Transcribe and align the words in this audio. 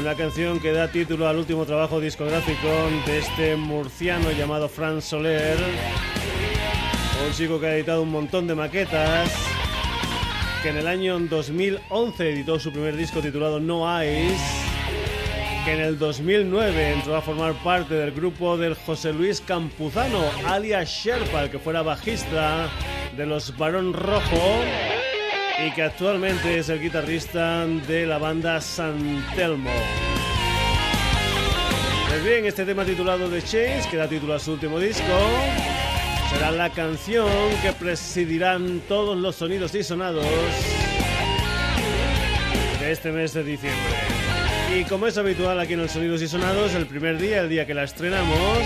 una 0.00 0.14
canción 0.14 0.60
que 0.60 0.72
da 0.72 0.88
título 0.88 1.26
al 1.28 1.36
último 1.36 1.66
trabajo 1.66 2.00
discográfico 2.00 2.68
de 3.06 3.18
este 3.18 3.56
murciano 3.56 4.30
llamado 4.30 4.68
Franz 4.68 5.04
Soler, 5.04 5.56
un 7.26 7.32
chico 7.32 7.58
que 7.58 7.66
ha 7.66 7.74
editado 7.74 8.02
un 8.02 8.10
montón 8.10 8.46
de 8.46 8.54
maquetas 8.54 9.32
que 10.62 10.68
en 10.68 10.76
el 10.76 10.86
año 10.86 11.18
2011 11.18 12.30
editó 12.30 12.58
su 12.60 12.70
primer 12.72 12.96
disco 12.96 13.20
titulado 13.20 13.60
No 13.60 14.00
Eyes, 14.00 14.40
que 15.64 15.72
en 15.72 15.80
el 15.80 15.98
2009 15.98 16.92
entró 16.92 17.16
a 17.16 17.22
formar 17.22 17.54
parte 17.64 17.94
del 17.94 18.12
grupo 18.12 18.56
del 18.56 18.74
José 18.74 19.12
Luis 19.12 19.40
Campuzano, 19.40 20.22
alias 20.46 20.88
Sherpa, 20.88 21.44
el 21.44 21.50
que 21.50 21.58
fuera 21.58 21.82
bajista 21.82 22.68
de 23.16 23.26
los 23.26 23.56
Barón 23.56 23.92
Rojo 23.92 24.62
y 25.64 25.70
que 25.72 25.82
actualmente 25.82 26.58
es 26.58 26.68
el 26.68 26.80
guitarrista 26.80 27.66
de 27.66 28.06
la 28.06 28.18
banda 28.18 28.60
San 28.60 29.24
Telmo. 29.34 29.70
Pues 32.08 32.24
bien, 32.24 32.44
este 32.46 32.64
tema 32.64 32.84
titulado 32.84 33.28
The 33.28 33.42
Chains, 33.42 33.86
que 33.86 33.96
da 33.96 34.08
título 34.08 34.34
a 34.34 34.38
su 34.38 34.52
último 34.52 34.78
disco, 34.78 35.02
será 36.30 36.50
la 36.52 36.70
canción 36.70 37.28
que 37.62 37.72
presidirán 37.72 38.80
todos 38.88 39.16
los 39.16 39.36
sonidos 39.36 39.74
y 39.74 39.82
sonados 39.82 40.24
de 42.80 42.92
este 42.92 43.10
mes 43.10 43.34
de 43.34 43.42
diciembre. 43.42 43.94
Y 44.76 44.84
como 44.84 45.06
es 45.06 45.18
habitual 45.18 45.58
aquí 45.58 45.72
en 45.72 45.80
los 45.80 45.92
Sonidos 45.92 46.20
y 46.20 46.28
Sonados, 46.28 46.74
el 46.74 46.86
primer 46.86 47.18
día, 47.18 47.40
el 47.40 47.48
día 47.48 47.66
que 47.66 47.72
la 47.72 47.84
estrenamos, 47.84 48.58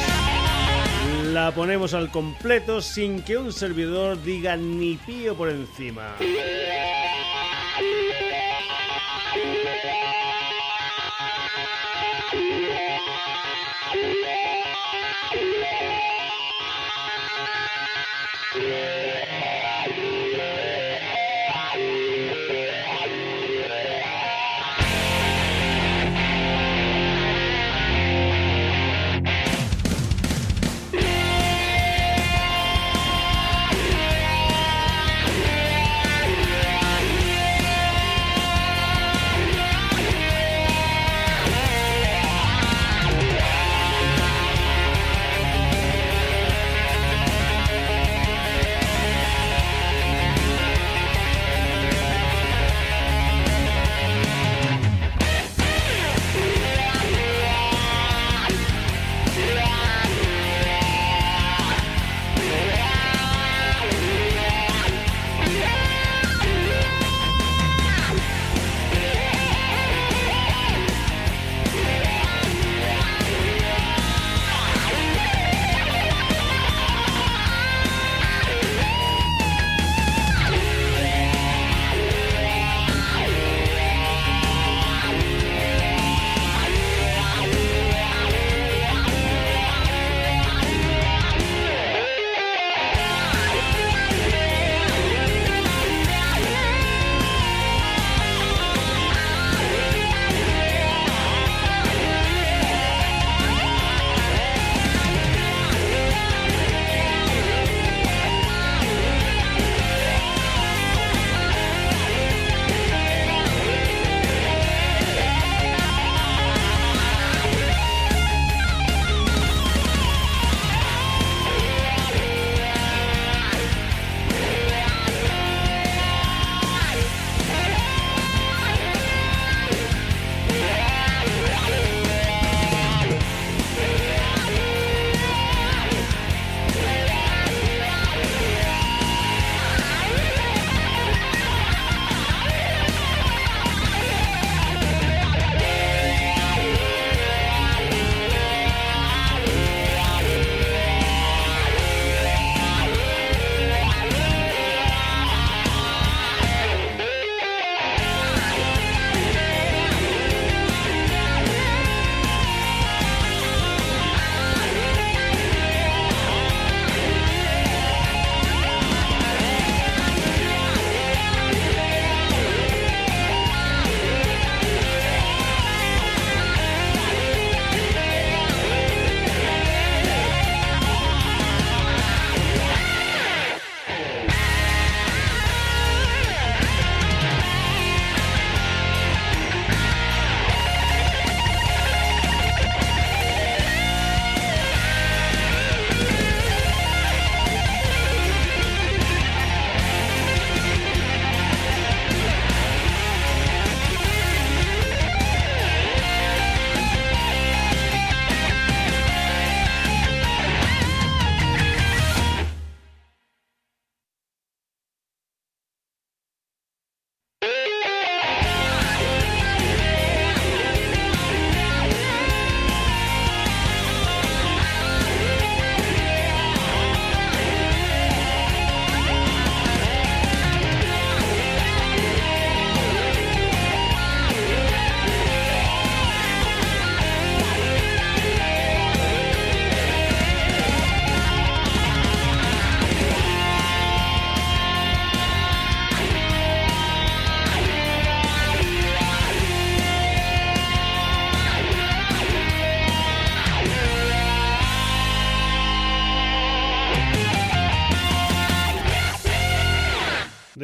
la 1.33 1.53
ponemos 1.53 1.95
al 1.95 2.11
completo 2.11 2.81
sin 2.81 3.23
que 3.23 3.39
un 3.39 3.53
servidor 3.53 4.23
diga 4.23 4.57
ni 4.57 4.97
pío 4.97 5.35
por 5.35 5.49
encima. 5.49 6.17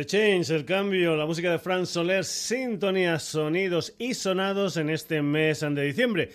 Change, 0.09 0.49
el 0.55 0.65
cambio, 0.65 1.17
la 1.17 1.27
música 1.27 1.51
de 1.51 1.59
Franz 1.59 1.91
Soler, 1.91 2.25
sintonía, 2.25 3.19
sonidos 3.19 3.95
y 3.99 4.15
sonados 4.15 4.79
en 4.79 4.89
este 4.89 5.21
mes 5.21 5.61
de 5.61 5.83
diciembre. 5.83 6.31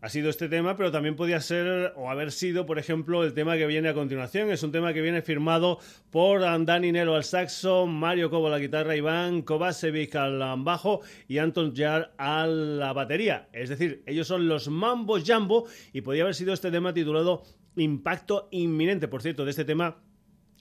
Ha 0.00 0.08
sido 0.08 0.30
este 0.30 0.48
tema, 0.48 0.76
pero 0.76 0.92
también 0.92 1.16
podía 1.16 1.40
ser 1.40 1.92
o 1.96 2.08
haber 2.08 2.30
sido, 2.30 2.66
por 2.66 2.78
ejemplo, 2.78 3.24
el 3.24 3.34
tema 3.34 3.56
que 3.56 3.66
viene 3.66 3.88
a 3.88 3.94
continuación. 3.94 4.52
Es 4.52 4.62
un 4.62 4.70
tema 4.70 4.92
que 4.92 5.02
viene 5.02 5.22
firmado 5.22 5.80
por 6.12 6.42
Dani 6.42 6.92
Nero 6.92 7.16
al 7.16 7.24
saxo, 7.24 7.88
Mario 7.88 8.30
Cobo 8.30 8.46
a 8.46 8.50
la 8.50 8.60
guitarra, 8.60 8.94
Iván 8.94 9.42
Kovacevic 9.42 10.14
al 10.14 10.62
bajo 10.62 11.00
y 11.26 11.38
Anton 11.38 11.74
Jar 11.74 12.14
a 12.18 12.46
la 12.46 12.92
batería. 12.92 13.48
Es 13.52 13.70
decir, 13.70 14.04
ellos 14.06 14.28
son 14.28 14.46
los 14.46 14.68
Mambo 14.68 15.18
Jambo 15.20 15.66
y 15.92 16.02
podía 16.02 16.22
haber 16.22 16.36
sido 16.36 16.52
este 16.52 16.70
tema 16.70 16.94
titulado 16.94 17.42
Impacto 17.74 18.46
Inminente. 18.52 19.08
Por 19.08 19.20
cierto, 19.20 19.44
de 19.44 19.50
este 19.50 19.64
tema 19.64 20.05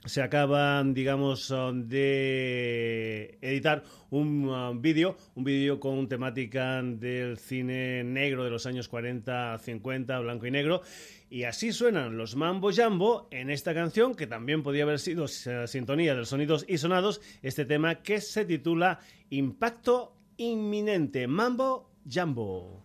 se 0.06 0.22
acaban, 0.22 0.94
digamos, 0.94 1.54
de 1.74 3.38
editar 3.42 3.84
un 4.12 4.48
um, 4.48 4.82
vídeo, 4.82 5.18
un 5.36 5.44
vídeo 5.44 5.80
con 5.80 6.08
temática 6.08 6.82
del 6.82 7.38
cine 7.38 8.04
negro 8.04 8.44
de 8.44 8.52
los 8.52 8.66
años 8.66 8.88
40, 8.88 9.58
50, 9.58 10.20
blanco 10.20 10.46
y 10.46 10.52
negro. 10.52 10.82
Y 11.30 11.44
así 11.44 11.74
suenan 11.74 12.18
los 12.18 12.36
Mambo 12.36 12.72
Jambo 12.72 13.28
en 13.32 13.50
esta 13.50 13.74
canción, 13.74 14.16
que 14.16 14.28
también 14.28 14.64
podía 14.64 14.84
haber 14.84 15.00
sido 15.00 15.26
eh, 15.26 15.68
sintonía 15.68 16.16
de 16.16 16.26
sonidos 16.26 16.66
y 16.68 16.78
sonados, 16.78 17.20
este 17.42 17.66
tema 17.66 17.96
que 17.96 18.22
se 18.22 18.46
titula 18.46 19.00
Impacto 19.32 20.16
Inminente, 20.38 21.28
Mambo 21.28 21.90
Jambo. 22.08 22.84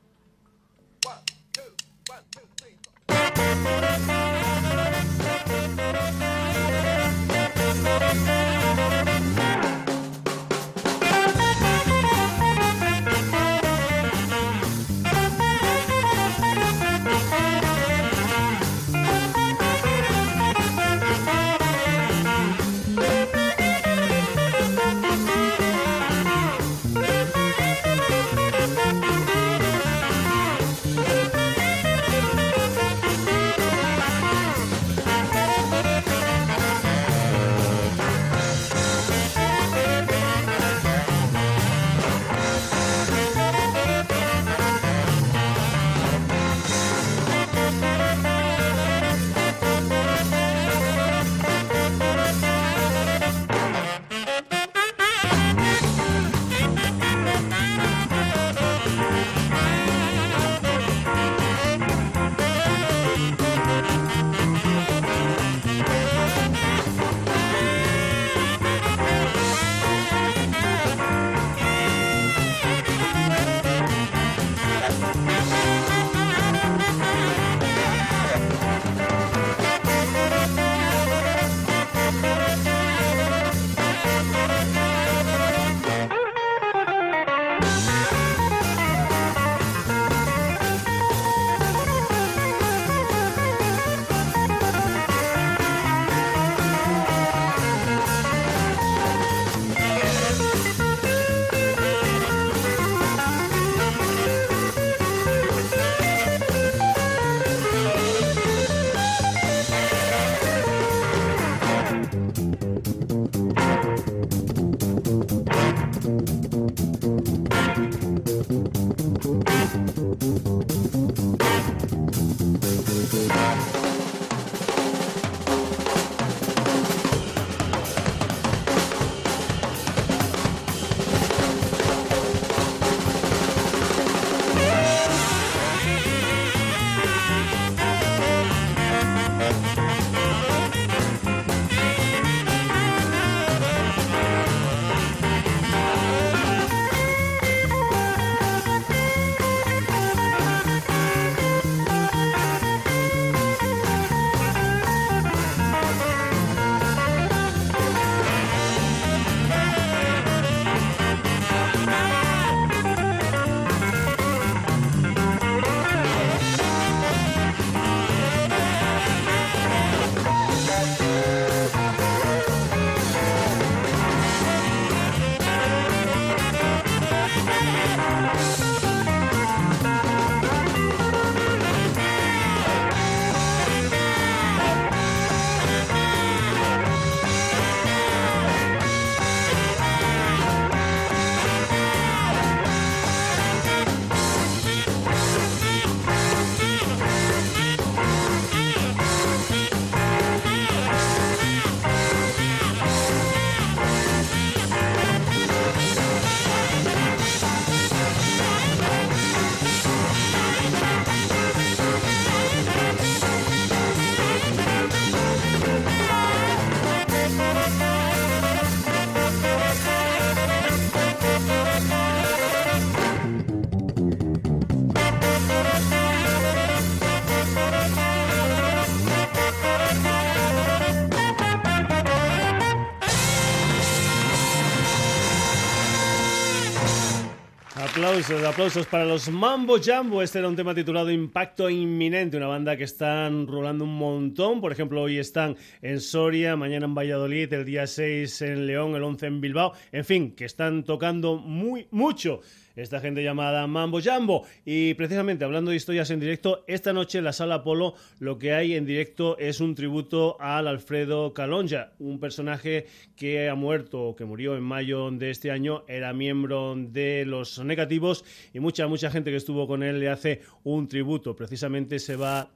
Aplausos, 238.20 238.44
aplausos 238.46 238.86
para 238.86 239.06
los 239.06 239.30
Mambo 239.30 239.78
Jambo. 239.82 240.20
Este 240.20 240.40
era 240.40 240.48
un 240.48 240.54
tema 240.54 240.74
titulado 240.74 241.10
Impacto 241.10 241.70
Inminente, 241.70 242.36
una 242.36 242.48
banda 242.48 242.76
que 242.76 242.84
están 242.84 243.46
rolando 243.46 243.84
un 243.84 243.96
montón. 243.96 244.60
Por 244.60 244.72
ejemplo, 244.72 245.00
hoy 245.00 245.16
están 245.16 245.56
en 245.80 246.00
Soria, 246.00 246.54
mañana 246.54 246.84
en 246.84 246.94
Valladolid, 246.94 247.50
el 247.50 247.64
día 247.64 247.86
6 247.86 248.42
en 248.42 248.66
León, 248.66 248.94
el 248.94 249.04
11 249.04 249.26
en 249.26 249.40
Bilbao. 249.40 249.72
En 249.90 250.04
fin, 250.04 250.32
que 250.32 250.44
están 250.44 250.84
tocando 250.84 251.36
muy 251.38 251.86
mucho 251.92 252.42
esta 252.76 253.00
gente 253.00 253.22
llamada 253.22 253.66
Mambo 253.66 254.00
Jambo. 254.00 254.46
Y 254.64 254.94
precisamente 254.94 255.44
hablando 255.44 255.70
de 255.70 255.76
historias 255.76 256.10
en 256.10 256.20
directo, 256.20 256.64
esta 256.66 256.92
noche 256.92 257.18
en 257.18 257.24
la 257.24 257.32
sala 257.32 257.62
Polo 257.62 257.94
lo 258.18 258.38
que 258.38 258.52
hay 258.52 258.74
en 258.74 258.86
directo 258.86 259.38
es 259.38 259.60
un 259.60 259.74
tributo 259.74 260.36
al 260.40 260.68
Alfredo 260.68 261.34
Calonja, 261.34 261.92
un 261.98 262.20
personaje 262.20 262.86
que 263.16 263.48
ha 263.48 263.54
muerto 263.54 264.02
o 264.02 264.16
que 264.16 264.24
murió 264.24 264.56
en 264.56 264.62
mayo 264.62 265.10
de 265.10 265.30
este 265.30 265.50
año, 265.50 265.84
era 265.88 266.12
miembro 266.12 266.74
de 266.76 267.24
los 267.26 267.58
negativos 267.64 268.24
y 268.52 268.60
mucha, 268.60 268.86
mucha 268.86 269.10
gente 269.10 269.30
que 269.30 269.36
estuvo 269.36 269.66
con 269.66 269.82
él 269.82 270.00
le 270.00 270.08
hace 270.08 270.40
un 270.64 270.88
tributo. 270.88 271.36
Precisamente 271.36 271.98
se 271.98 272.16
va 272.16 272.50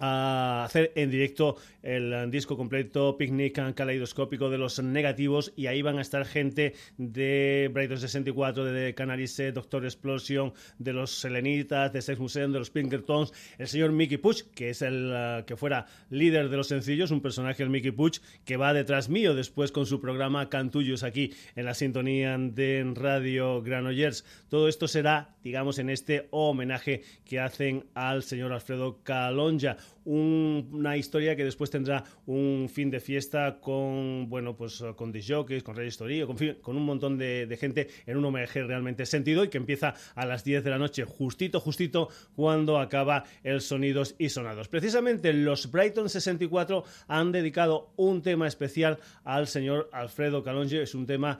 a 0.00 0.64
hacer 0.64 0.92
en 0.94 1.10
directo 1.10 1.56
el 1.82 2.30
disco 2.30 2.56
completo 2.56 3.16
Picnic 3.16 3.74
Caleidoscópico 3.74 4.50
de 4.50 4.58
los 4.58 4.82
negativos 4.82 5.52
y 5.56 5.66
ahí 5.66 5.82
van 5.82 5.98
a 5.98 6.02
estar 6.02 6.24
gente 6.24 6.74
de 6.96 7.70
Brighton 7.72 7.98
64, 7.98 8.64
de 8.64 8.94
Canarise, 8.94 9.52
Doctor 9.52 9.84
Explosion, 9.84 10.52
de 10.78 10.92
los 10.92 11.10
Selenitas, 11.10 11.92
de 11.92 12.02
Sex 12.02 12.18
Museum, 12.18 12.52
de 12.52 12.58
los 12.58 12.70
Pinkertons, 12.70 13.32
el 13.58 13.68
señor 13.68 13.92
Mickey 13.92 14.18
Puch, 14.18 14.42
que 14.54 14.70
es 14.70 14.82
el 14.82 15.12
uh, 15.12 15.44
que 15.44 15.56
fuera 15.56 15.86
líder 16.10 16.48
de 16.48 16.56
los 16.56 16.68
sencillos, 16.68 17.10
un 17.10 17.20
personaje 17.20 17.62
el 17.62 17.70
Mickey 17.70 17.90
Puch 17.90 18.20
que 18.44 18.56
va 18.56 18.72
detrás 18.72 19.08
mío 19.08 19.34
después 19.34 19.72
con 19.72 19.86
su 19.86 20.00
programa 20.00 20.48
Cantullos 20.48 21.02
aquí 21.02 21.32
en 21.56 21.64
la 21.64 21.74
sintonía 21.74 22.36
de 22.38 22.92
Radio 22.94 23.62
Granollers. 23.62 24.24
Todo 24.48 24.68
esto 24.68 24.88
será, 24.88 25.36
digamos, 25.48 25.78
en 25.78 25.88
este 25.88 26.28
homenaje 26.30 27.00
que 27.24 27.40
hacen 27.40 27.86
al 27.94 28.22
señor 28.22 28.52
Alfredo 28.52 29.02
Calonja 29.02 29.78
una 30.08 30.96
historia 30.96 31.36
que 31.36 31.44
después 31.44 31.70
tendrá 31.70 32.02
un 32.24 32.70
fin 32.72 32.90
de 32.90 32.98
fiesta 32.98 33.60
con, 33.60 34.26
bueno, 34.30 34.56
pues 34.56 34.82
con 34.96 35.12
disjockeys, 35.12 35.62
con 35.62 35.76
Rey 35.76 35.88
Story, 35.88 36.24
con, 36.24 36.36
con 36.62 36.76
un 36.76 36.84
montón 36.84 37.18
de, 37.18 37.56
gente 37.60 37.88
en 38.06 38.16
un 38.16 38.24
homenaje 38.24 38.62
realmente 38.62 39.04
sentido 39.04 39.44
y 39.44 39.48
que 39.48 39.58
empieza 39.58 39.94
a 40.14 40.24
las 40.24 40.44
10 40.44 40.64
de 40.64 40.70
la 40.70 40.78
noche, 40.78 41.04
justito, 41.04 41.60
justito, 41.60 42.08
cuando 42.34 42.78
acaba 42.78 43.24
el 43.42 43.60
Sonidos 43.60 44.14
y 44.18 44.30
Sonados. 44.30 44.68
Precisamente 44.68 45.32
los 45.34 45.70
Brighton 45.70 46.08
64 46.08 46.84
han 47.06 47.30
dedicado 47.30 47.92
un 47.96 48.22
tema 48.22 48.46
especial 48.48 48.98
al 49.24 49.46
señor 49.46 49.90
Alfredo 49.92 50.42
Calonge, 50.42 50.82
es 50.82 50.94
un 50.94 51.04
tema 51.04 51.38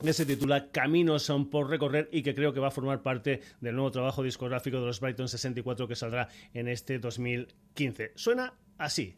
que 0.00 0.12
se 0.12 0.26
titula 0.26 0.70
Caminos 0.70 1.22
son 1.22 1.50
por 1.50 1.68
recorrer 1.68 2.08
y 2.12 2.22
que 2.22 2.34
creo 2.34 2.52
que 2.52 2.60
va 2.60 2.68
a 2.68 2.72
formar 2.72 3.02
parte 3.02 3.40
del 3.60 3.74
nuevo 3.74 3.90
trabajo 3.90 4.22
discográfico 4.22 4.80
de 4.80 4.86
los 4.86 5.00
Brighton 5.00 5.28
64 5.28 5.88
que 5.88 5.96
saldrá 5.96 6.28
en 6.54 6.68
este 6.68 6.98
2015. 6.98 8.12
Suena 8.14 8.54
así. 8.78 9.14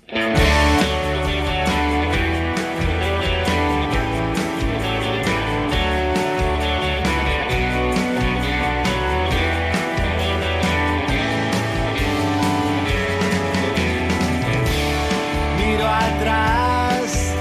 Miro 15.59 15.87
atrás 15.87 17.35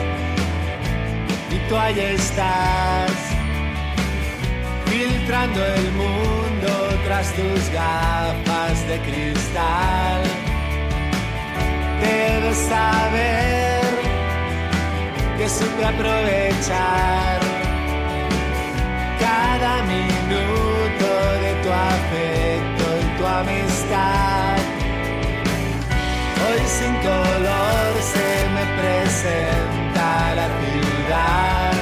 y 1.52 1.70
tú 1.70 1.78
ahí 1.78 2.00
estás 2.00 3.09
filtrando 5.30 5.64
el 5.64 5.92
mundo 5.92 6.72
tras 7.06 7.32
tus 7.34 7.70
gafas 7.72 8.88
de 8.88 9.00
cristal. 9.02 10.24
Debes 12.02 12.58
saber 12.58 13.82
que 15.38 15.48
supe 15.48 15.86
aprovechar 15.86 17.40
cada 19.20 19.84
minuto 19.84 21.08
de 21.44 21.52
tu 21.64 21.70
afecto 21.94 22.86
y 23.00 23.18
tu 23.18 23.26
amistad. 23.28 24.58
Hoy 26.44 26.62
sin 26.66 26.94
color 27.08 27.90
se 28.14 28.30
me 28.56 28.64
presenta 28.80 30.36
la 30.40 30.48
ciudad 30.60 31.74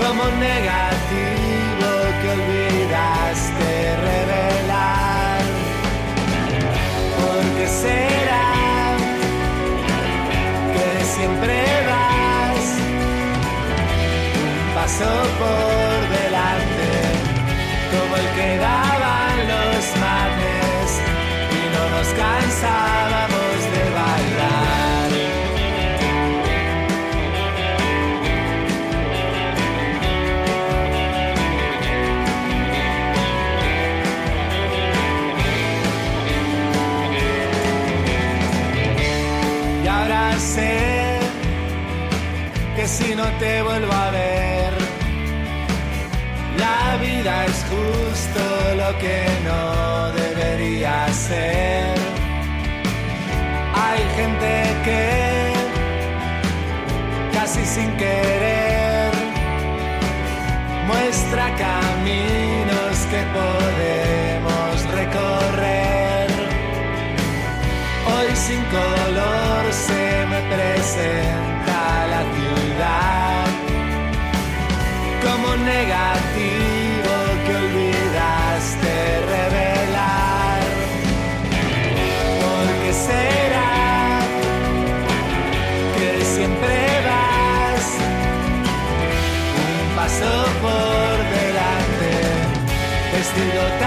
como 0.00 0.24
negativo 0.40 0.97
por 15.04 16.08
delante, 16.18 16.90
como 17.92 18.16
el 18.16 18.28
que 18.36 18.56
daban 18.58 19.36
los 19.52 19.96
mates 20.00 20.88
y 21.52 21.62
no 21.74 21.82
nos 21.96 22.08
cansábamos 22.08 23.56
de 23.74 23.82
bailar. 23.94 24.78
sé 40.38 41.18
que 42.76 42.86
si 42.86 43.14
no 43.16 43.24
te 43.40 43.62
querer 57.98 59.12
muestra 60.86 61.46
caminos 61.56 62.96
que 63.10 63.22
podemos 63.38 64.74
recorrer. 65.00 66.28
Hoy 68.12 68.30
sin 68.46 68.62
color 68.76 69.62
se 69.86 70.08
presenta 70.54 71.80
la 72.14 72.22
ciudad 72.36 73.46
como 75.24 75.56
negativo 75.56 76.17
vestido 93.38 93.62
tan 93.68 93.77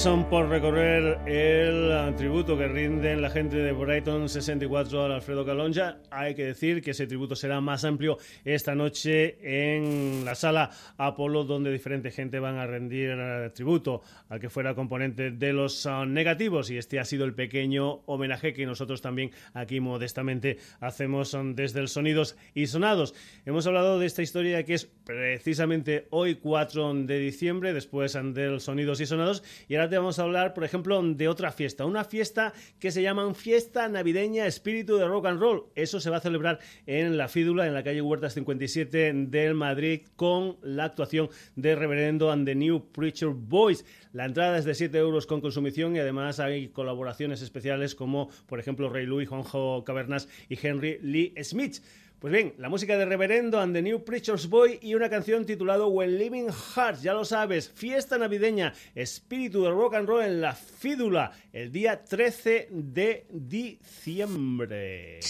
son 0.00 0.30
por 0.30 0.48
recorrer 0.48 1.18
el 1.28 2.16
tributo 2.16 2.56
que 2.56 2.66
rinden 2.66 3.20
la 3.20 3.28
gente 3.28 3.58
de 3.58 3.72
Brighton 3.72 4.30
64 4.30 5.04
al 5.04 5.12
Alfredo 5.12 5.44
Calonja. 5.44 5.98
Hay 6.10 6.34
que 6.34 6.46
decir 6.46 6.80
que 6.80 6.92
ese 6.92 7.06
tributo 7.06 7.36
será 7.36 7.60
más 7.60 7.84
amplio 7.84 8.16
esta 8.46 8.74
noche 8.74 9.36
en 9.42 10.24
la 10.24 10.34
sala 10.34 10.70
Apolo, 10.96 11.44
donde 11.44 11.70
diferente 11.70 12.10
gente 12.10 12.40
van 12.40 12.56
a 12.56 12.66
rendir 12.66 13.14
tributo 13.52 14.00
al 14.30 14.40
que 14.40 14.48
fuera 14.48 14.74
componente 14.74 15.32
de 15.32 15.52
los 15.52 15.84
ah, 15.84 16.06
negativos. 16.06 16.70
Y 16.70 16.78
este 16.78 16.98
ha 16.98 17.04
sido 17.04 17.26
el 17.26 17.34
pequeño 17.34 18.00
homenaje 18.06 18.54
que 18.54 18.64
nosotros 18.64 19.02
también 19.02 19.32
aquí 19.52 19.80
modestamente 19.80 20.56
hacemos 20.80 21.34
ah, 21.34 21.42
desde 21.44 21.80
el 21.80 21.88
Sonidos 21.88 22.38
y 22.54 22.68
Sonados. 22.68 23.14
Hemos 23.44 23.66
hablado 23.66 23.98
de 23.98 24.06
esta 24.06 24.22
historia 24.22 24.64
que 24.64 24.74
es 24.74 24.86
precisamente 25.04 26.06
hoy 26.08 26.36
4 26.36 26.94
de 27.04 27.18
diciembre, 27.18 27.74
después 27.74 28.14
del 28.14 28.62
Sonidos 28.62 29.00
y 29.02 29.06
Sonados 29.06 29.42
y 29.68 29.74
ahora 29.74 29.89
vamos 29.96 30.18
a 30.18 30.22
hablar, 30.22 30.54
por 30.54 30.64
ejemplo, 30.64 31.02
de 31.02 31.28
otra 31.28 31.52
fiesta. 31.52 31.84
Una 31.84 32.04
fiesta 32.04 32.52
que 32.78 32.90
se 32.90 33.02
llama 33.02 33.32
Fiesta 33.34 33.88
Navideña 33.88 34.46
Espíritu 34.46 34.96
de 34.96 35.06
Rock 35.06 35.26
and 35.26 35.40
Roll. 35.40 35.66
Eso 35.74 36.00
se 36.00 36.10
va 36.10 36.18
a 36.18 36.20
celebrar 36.20 36.58
en 36.86 37.16
la 37.16 37.28
Fídula, 37.28 37.66
en 37.66 37.74
la 37.74 37.82
calle 37.82 38.00
Huertas 38.00 38.34
57 38.34 39.12
del 39.12 39.54
Madrid, 39.54 40.02
con 40.16 40.56
la 40.62 40.84
actuación 40.84 41.28
de 41.56 41.74
Reverendo 41.74 42.30
and 42.30 42.46
the 42.46 42.54
New 42.54 42.90
Preacher 42.92 43.30
Boys. 43.30 43.84
La 44.12 44.24
entrada 44.24 44.58
es 44.58 44.64
de 44.64 44.74
7 44.74 44.98
euros 44.98 45.26
con 45.26 45.40
consumición 45.40 45.94
y 45.94 45.98
además 45.98 46.40
hay 46.40 46.68
colaboraciones 46.68 47.42
especiales 47.42 47.94
como, 47.94 48.30
por 48.46 48.58
ejemplo, 48.58 48.88
Ray 48.88 49.06
Louis, 49.06 49.28
Juanjo 49.28 49.84
Cavernas 49.84 50.28
y 50.48 50.58
Henry 50.60 50.98
Lee 51.02 51.34
Smith. 51.42 51.78
Pues 52.20 52.34
bien, 52.34 52.52
la 52.58 52.68
música 52.68 52.98
de 52.98 53.06
Reverendo 53.06 53.58
and 53.58 53.74
the 53.74 53.80
New 53.80 54.04
Preacher's 54.04 54.46
Boy 54.46 54.78
y 54.82 54.94
una 54.94 55.08
canción 55.08 55.46
titulada 55.46 55.86
When 55.86 56.18
Living 56.18 56.48
Hearts, 56.50 57.00
ya 57.00 57.14
lo 57.14 57.24
sabes, 57.24 57.70
fiesta 57.70 58.18
navideña, 58.18 58.74
espíritu 58.94 59.62
de 59.64 59.70
rock 59.70 59.94
and 59.94 60.06
roll 60.06 60.22
en 60.22 60.42
la 60.42 60.54
fídula, 60.54 61.32
el 61.50 61.72
día 61.72 62.04
13 62.04 62.68
de 62.70 63.24
diciembre. 63.30 65.20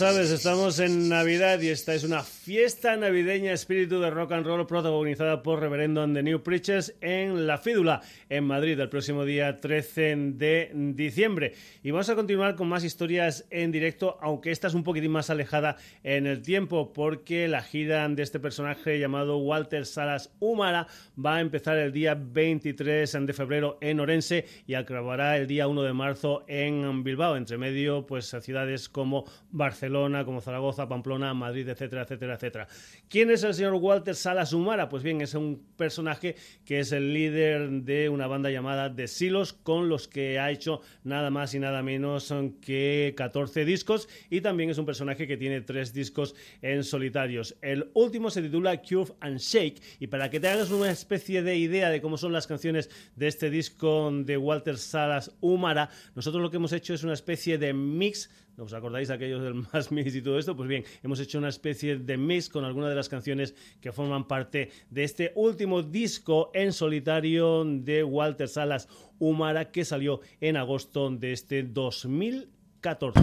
Sabes, 0.00 0.30
estamos 0.30 0.78
en 0.78 1.10
Navidad 1.10 1.60
y 1.60 1.68
esta 1.68 1.92
es 1.92 2.04
una 2.04 2.22
fiesta 2.22 2.96
navideña 2.96 3.52
espíritu 3.52 4.00
de 4.00 4.08
rock 4.08 4.32
and 4.32 4.46
roll 4.46 4.66
protagonizada 4.66 5.42
por 5.42 5.60
Reverendo 5.60 6.00
and 6.02 6.16
the 6.16 6.22
New 6.22 6.42
Preachers 6.42 6.94
en 7.02 7.46
La 7.46 7.58
Fídula, 7.58 8.00
en 8.30 8.44
Madrid, 8.44 8.80
el 8.80 8.88
próximo 8.88 9.26
día 9.26 9.60
13 9.60 10.16
de 10.36 10.70
diciembre. 10.94 11.52
Y 11.82 11.90
vamos 11.90 12.08
a 12.08 12.14
continuar 12.14 12.54
con 12.56 12.66
más 12.66 12.82
historias 12.82 13.44
en 13.50 13.72
directo, 13.72 14.16
aunque 14.22 14.52
esta 14.52 14.68
es 14.68 14.74
un 14.74 14.84
poquitín 14.84 15.10
más 15.10 15.28
alejada 15.28 15.76
en 16.02 16.26
el 16.26 16.40
tiempo, 16.40 16.94
porque 16.94 17.46
la 17.46 17.60
gira 17.60 18.08
de 18.08 18.22
este 18.22 18.40
personaje 18.40 18.98
llamado 18.98 19.36
Walter 19.36 19.84
Salas 19.84 20.32
Humara 20.40 20.86
va 21.22 21.36
a 21.36 21.40
empezar 21.42 21.76
el 21.76 21.92
día 21.92 22.14
23 22.18 23.18
de 23.20 23.32
febrero 23.34 23.76
en 23.82 24.00
Orense 24.00 24.46
y 24.66 24.72
acabará 24.72 25.36
el 25.36 25.46
día 25.46 25.68
1 25.68 25.82
de 25.82 25.92
marzo 25.92 26.44
en 26.48 27.04
Bilbao, 27.04 27.36
entre 27.36 27.58
medio 27.58 28.06
pues 28.06 28.34
ciudades 28.40 28.88
como 28.88 29.26
Barcelona, 29.50 29.89
como 30.24 30.40
Zaragoza, 30.40 30.88
Pamplona, 30.88 31.34
Madrid, 31.34 31.68
etcétera, 31.68 32.02
etcétera, 32.02 32.34
etcétera. 32.34 32.68
¿Quién 33.08 33.30
es 33.30 33.42
el 33.42 33.54
señor 33.54 33.74
Walter 33.74 34.14
Salas 34.14 34.52
Humara? 34.52 34.88
Pues 34.88 35.02
bien, 35.02 35.20
es 35.20 35.34
un 35.34 35.64
personaje 35.76 36.36
que 36.64 36.80
es 36.80 36.92
el 36.92 37.12
líder 37.12 37.70
de 37.82 38.08
una 38.08 38.26
banda 38.26 38.50
llamada 38.50 38.94
The 38.94 39.08
Silos, 39.08 39.52
con 39.52 39.88
los 39.88 40.06
que 40.06 40.38
ha 40.38 40.50
hecho 40.50 40.80
nada 41.02 41.30
más 41.30 41.54
y 41.54 41.58
nada 41.58 41.82
menos 41.82 42.32
que 42.60 43.14
14 43.16 43.64
discos 43.64 44.08
y 44.30 44.40
también 44.40 44.70
es 44.70 44.78
un 44.78 44.86
personaje 44.86 45.26
que 45.26 45.36
tiene 45.36 45.62
tres 45.62 45.92
discos 45.92 46.36
en 46.62 46.84
solitarios. 46.84 47.56
El 47.60 47.90
último 47.94 48.30
se 48.30 48.42
titula 48.42 48.80
Curve 48.80 49.14
and 49.20 49.38
Shake 49.38 49.82
y 49.98 50.06
para 50.06 50.30
que 50.30 50.38
te 50.38 50.60
una 50.70 50.90
especie 50.90 51.42
de 51.42 51.56
idea 51.56 51.88
de 51.88 52.02
cómo 52.02 52.18
son 52.18 52.32
las 52.32 52.46
canciones 52.46 52.90
de 53.16 53.28
este 53.28 53.50
disco 53.50 54.10
de 54.12 54.36
Walter 54.36 54.76
Salas 54.76 55.34
Humara, 55.40 55.88
nosotros 56.14 56.42
lo 56.42 56.50
que 56.50 56.58
hemos 56.58 56.72
hecho 56.72 56.92
es 56.92 57.02
una 57.02 57.14
especie 57.14 57.56
de 57.56 57.72
mix 57.72 58.30
¿Os 58.56 58.72
acordáis 58.74 59.10
aquellos 59.10 59.42
del 59.42 59.54
más 59.54 59.90
mix 59.92 60.14
y 60.14 60.22
todo 60.22 60.38
esto? 60.38 60.56
Pues 60.56 60.68
bien, 60.68 60.84
hemos 61.02 61.20
hecho 61.20 61.38
una 61.38 61.48
especie 61.48 61.96
de 61.96 62.16
mix 62.16 62.48
con 62.48 62.64
algunas 62.64 62.90
de 62.90 62.96
las 62.96 63.08
canciones 63.08 63.54
que 63.80 63.92
forman 63.92 64.26
parte 64.26 64.70
de 64.90 65.04
este 65.04 65.32
último 65.34 65.82
disco 65.82 66.50
en 66.54 66.72
solitario 66.72 67.64
de 67.64 68.04
Walter 68.04 68.48
Salas 68.48 68.88
Humara 69.18 69.70
que 69.70 69.84
salió 69.84 70.20
en 70.40 70.56
agosto 70.56 71.10
de 71.10 71.32
este 71.32 71.62
2014. 71.62 73.20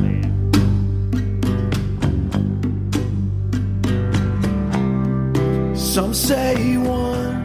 Some 5.75 6.13
say 6.13 6.77
one, 6.77 7.43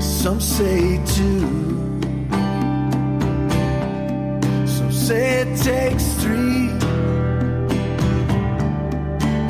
some 0.00 0.40
say 0.40 0.98
two. 1.04 1.83
Say 5.04 5.42
it 5.42 5.58
takes 5.58 6.14
three 6.14 6.68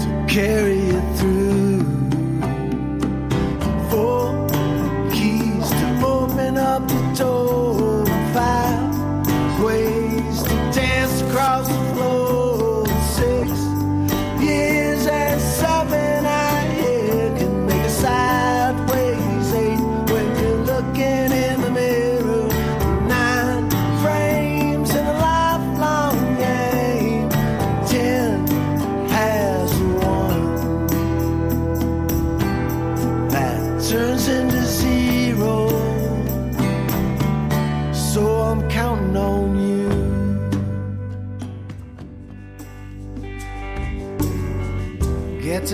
to 0.03 0.27
carry 0.29 0.81
it 0.97 1.17
through. 1.17 1.79
Four 3.89 4.49
keys 5.13 5.71
to 5.71 5.87
open 6.05 6.59
up 6.59 6.89
the 6.89 7.15
door. 7.17 7.54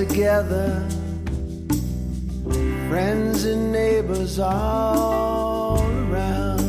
Together, 0.07 0.89
friends 2.89 3.45
and 3.45 3.71
neighbors 3.71 4.39
all 4.39 5.79
around. 5.83 6.63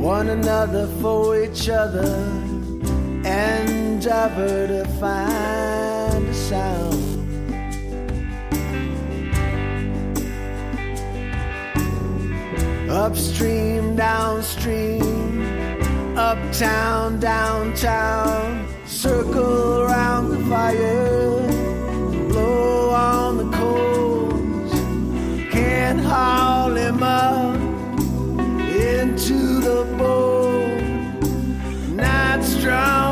One 0.00 0.30
another 0.30 0.86
for 1.02 1.38
each 1.38 1.68
other, 1.68 2.08
endeavor 3.26 4.66
to 4.68 4.84
find 4.98 6.28
a 6.28 6.34
sound. 6.34 7.02
Upstream, 12.88 13.94
downstream, 13.94 15.55
uptown, 16.16 17.20
downtown, 17.20 18.66
circle 18.86 19.82
around 19.82 20.30
the 20.30 20.38
fire, 20.48 21.40
blow 22.28 22.90
on 22.90 23.36
the 23.36 23.56
coals, 23.56 24.72
can't 25.52 26.00
haul 26.00 26.74
him 26.74 27.02
up 27.02 27.54
into 28.74 29.60
the 29.60 29.84
bowl, 29.98 30.66
not 31.94 32.42
strong 32.42 33.05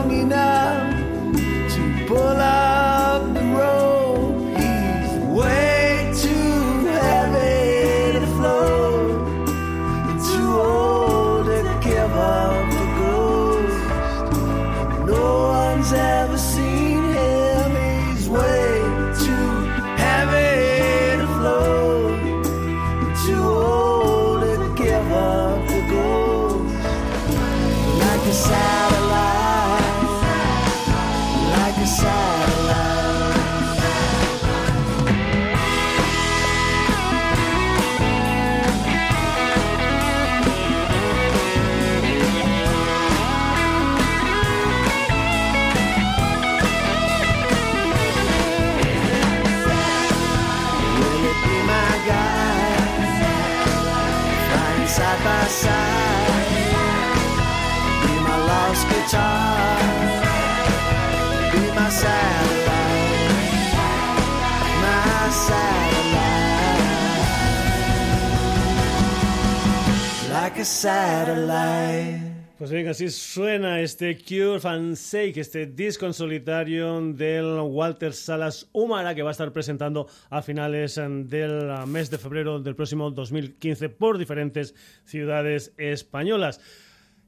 Pues 72.57 72.70
bien, 72.70 72.88
así 72.88 73.11
suena 73.11 73.83
este 73.83 74.16
Cure 74.16 74.61
Fan 74.61 74.96
Sake, 74.96 75.38
este 75.38 75.66
disco 75.66 76.07
en 76.07 76.14
solitario 76.14 77.03
del 77.12 77.61
Walter 77.61 78.14
Salas 78.14 78.70
Humara 78.72 79.14
que 79.14 79.22
va 79.22 79.29
a 79.29 79.33
estar 79.33 79.53
presentando 79.53 80.09
a 80.31 80.40
finales 80.40 80.96
eh, 80.96 81.07
del 81.07 81.68
eh, 81.68 81.85
mes 81.87 82.11
de 82.11 82.16
febrero 82.16 82.61
del 82.61 82.74
próximo 82.74 83.11
2015 83.11 83.90
por 83.90 84.16
diferentes 84.16 84.74
ciudades 85.05 85.74
españolas. 85.77 86.62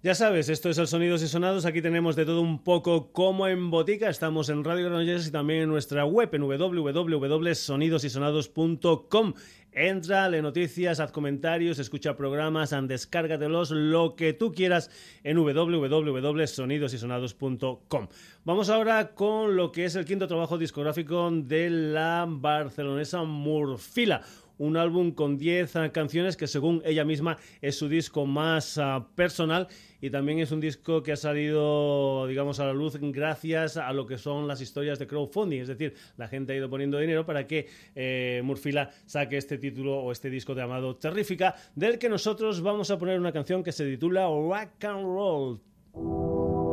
Ya 0.03 0.15
sabes, 0.15 0.49
esto 0.49 0.71
es 0.71 0.79
el 0.79 0.87
Sonidos 0.87 1.23
y 1.23 1.29
Sonados. 1.29 1.67
Aquí 1.67 1.83
tenemos 1.83 2.15
de 2.15 2.25
todo 2.25 2.41
un 2.41 2.63
poco 2.63 3.11
como 3.11 3.49
en 3.49 3.73
botica. 3.73 4.09
Estamos 4.09 4.51
en 4.51 4.63
Radio 4.63 4.87
Granollers 4.87 5.27
y 5.27 5.33
también 5.33 5.63
en 5.63 5.69
nuestra 5.69 6.05
web 6.05 6.29
en 6.33 6.43
www.sonidosysonados.com. 6.43 9.35
Entra, 9.79 10.27
lee 10.31 10.41
noticias, 10.41 11.01
haz 11.01 11.13
comentarios, 11.13 11.79
escucha 11.79 12.17
programas, 12.17 12.75
descárgatelos, 12.89 13.71
lo 13.71 14.17
que 14.17 14.33
tú 14.33 14.53
quieras 14.53 14.91
en 15.23 15.37
www.sonidosysonados.com. 15.37 18.09
Vamos 18.47 18.71
ahora 18.71 19.15
con 19.15 19.55
lo 19.55 19.73
que 19.73 19.85
es 19.85 19.95
el 19.95 20.07
quinto 20.07 20.29
trabajo 20.29 20.57
discográfico 20.57 21.31
de 21.31 21.69
la 21.69 22.25
barcelonesa 22.27 23.23
Murfila 23.25 24.23
un 24.59 24.77
álbum 24.77 25.13
con 25.13 25.39
10 25.39 25.77
ah, 25.77 25.93
canciones 25.93 26.37
que 26.37 26.47
según 26.47 26.83
ella 26.85 27.05
misma 27.05 27.39
es 27.61 27.77
su 27.77 27.89
disco 27.89 28.27
más 28.27 28.79
ah, 28.79 29.09
personal 29.15 29.69
y 30.01 30.11
también 30.11 30.39
es 30.39 30.53
un 30.53 30.61
disco 30.61 31.03
que 31.03 31.13
ha 31.13 31.17
salido, 31.17 32.27
digamos, 32.27 32.61
a 32.61 32.67
la 32.67 32.73
luz 32.73 32.97
gracias 33.01 33.77
a 33.77 33.93
lo 33.93 34.07
que 34.07 34.19
son 34.19 34.47
las 34.47 34.61
historias 34.61 34.99
de 34.99 35.07
crowdfunding, 35.07 35.61
es 35.61 35.69
decir, 35.69 35.95
la 36.17 36.29
gente 36.29 36.53
ha 36.53 36.57
ido 36.57 36.69
poniendo 36.69 36.99
dinero 36.99 37.25
para 37.25 37.47
que 37.47 37.69
eh, 37.95 38.41
Murfila 38.45 38.91
saque 39.07 39.37
este 39.37 39.59
título 39.59 39.99
o 39.99 40.13
este 40.13 40.31
disco 40.31 40.55
llamado 40.55 40.97
Terrífica, 40.97 41.55
del 41.75 41.99
que 41.99 42.09
nosotros 42.09 42.61
vamos 42.61 42.91
a 42.91 42.99
poner 42.99 43.19
una 43.19 43.33
canción 43.33 43.63
que 43.63 43.73
se 43.73 43.85
titula 43.85 44.27
Rock 44.27 44.85
and 44.85 45.05
Roll. 45.05 46.66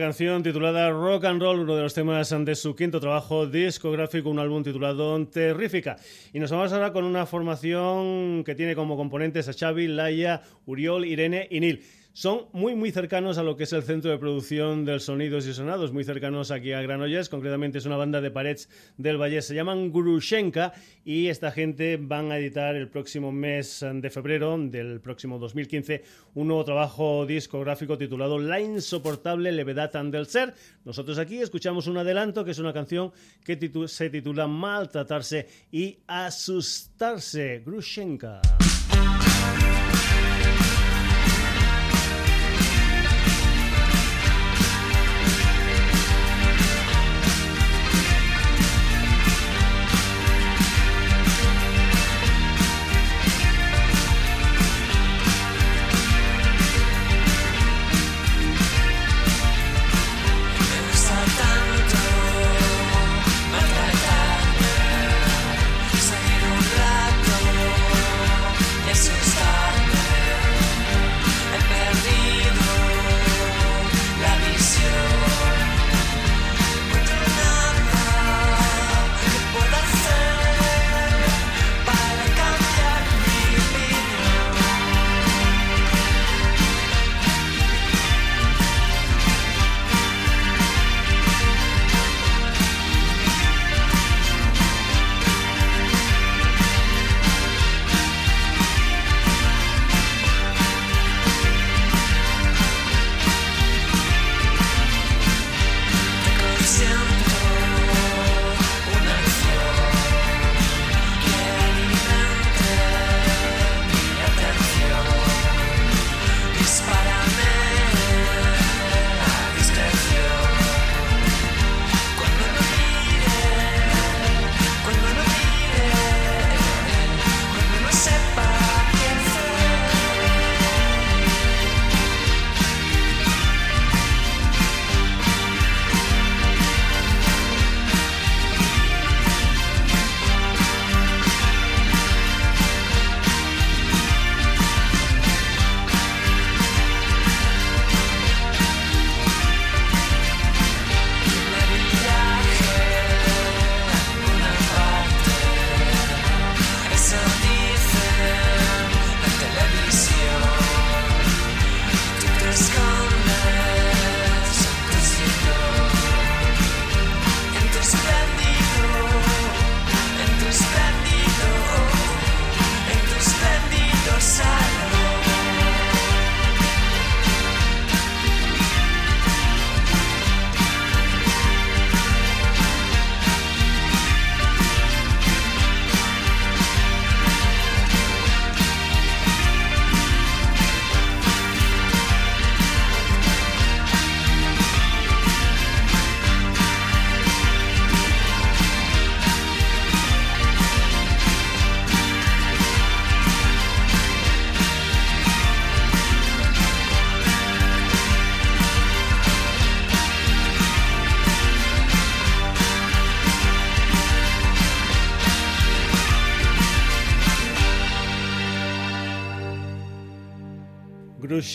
Canción 0.00 0.42
titulada 0.42 0.90
Rock 0.90 1.24
and 1.24 1.40
Roll, 1.40 1.60
uno 1.60 1.76
de 1.76 1.82
los 1.82 1.94
temas 1.94 2.34
de 2.44 2.54
su 2.54 2.74
quinto 2.74 3.00
trabajo 3.00 3.46
discográfico, 3.46 4.30
un 4.30 4.38
álbum 4.38 4.62
titulado 4.62 5.26
Terrífica. 5.26 5.96
Y 6.32 6.38
nos 6.38 6.50
vamos 6.50 6.72
ahora 6.72 6.92
con 6.92 7.04
una 7.04 7.26
formación 7.26 8.42
que 8.44 8.54
tiene 8.54 8.74
como 8.74 8.96
componentes 8.96 9.48
a 9.48 9.52
Xavi, 9.52 9.88
Laia, 9.88 10.42
Uriol, 10.66 11.04
Irene 11.04 11.46
y 11.50 11.60
Nil. 11.60 11.82
Son 12.16 12.46
muy 12.52 12.74
muy 12.74 12.92
cercanos 12.92 13.36
a 13.36 13.42
lo 13.42 13.58
que 13.58 13.64
es 13.64 13.74
el 13.74 13.82
centro 13.82 14.10
de 14.10 14.16
producción 14.16 14.86
del 14.86 15.00
Sonidos 15.00 15.46
y 15.46 15.52
Sonados, 15.52 15.92
muy 15.92 16.02
cercanos 16.02 16.50
aquí 16.50 16.72
a 16.72 16.80
Granollers, 16.80 17.28
concretamente 17.28 17.76
es 17.76 17.84
una 17.84 17.98
banda 17.98 18.22
de 18.22 18.30
Parets 18.30 18.70
del 18.96 19.20
Valle, 19.20 19.42
se 19.42 19.54
llaman 19.54 19.92
Grushenka 19.92 20.72
y 21.04 21.26
esta 21.26 21.50
gente 21.50 21.98
van 22.00 22.32
a 22.32 22.38
editar 22.38 22.74
el 22.74 22.88
próximo 22.88 23.32
mes 23.32 23.84
de 23.92 24.08
febrero 24.08 24.56
del 24.56 25.02
próximo 25.02 25.38
2015 25.38 26.04
un 26.32 26.46
nuevo 26.46 26.64
trabajo 26.64 27.26
discográfico 27.26 27.98
titulado 27.98 28.38
La 28.38 28.62
insoportable 28.62 29.52
levedad 29.52 29.92
del 30.04 30.26
ser. 30.26 30.54
Nosotros 30.86 31.18
aquí 31.18 31.36
escuchamos 31.36 31.86
un 31.86 31.98
adelanto 31.98 32.46
que 32.46 32.52
es 32.52 32.58
una 32.58 32.72
canción 32.72 33.12
que 33.44 33.58
se 33.88 34.08
titula 34.08 34.46
Maltratarse 34.46 35.46
y 35.70 35.98
asustarse. 36.06 37.62
Grushenka. 37.62 38.40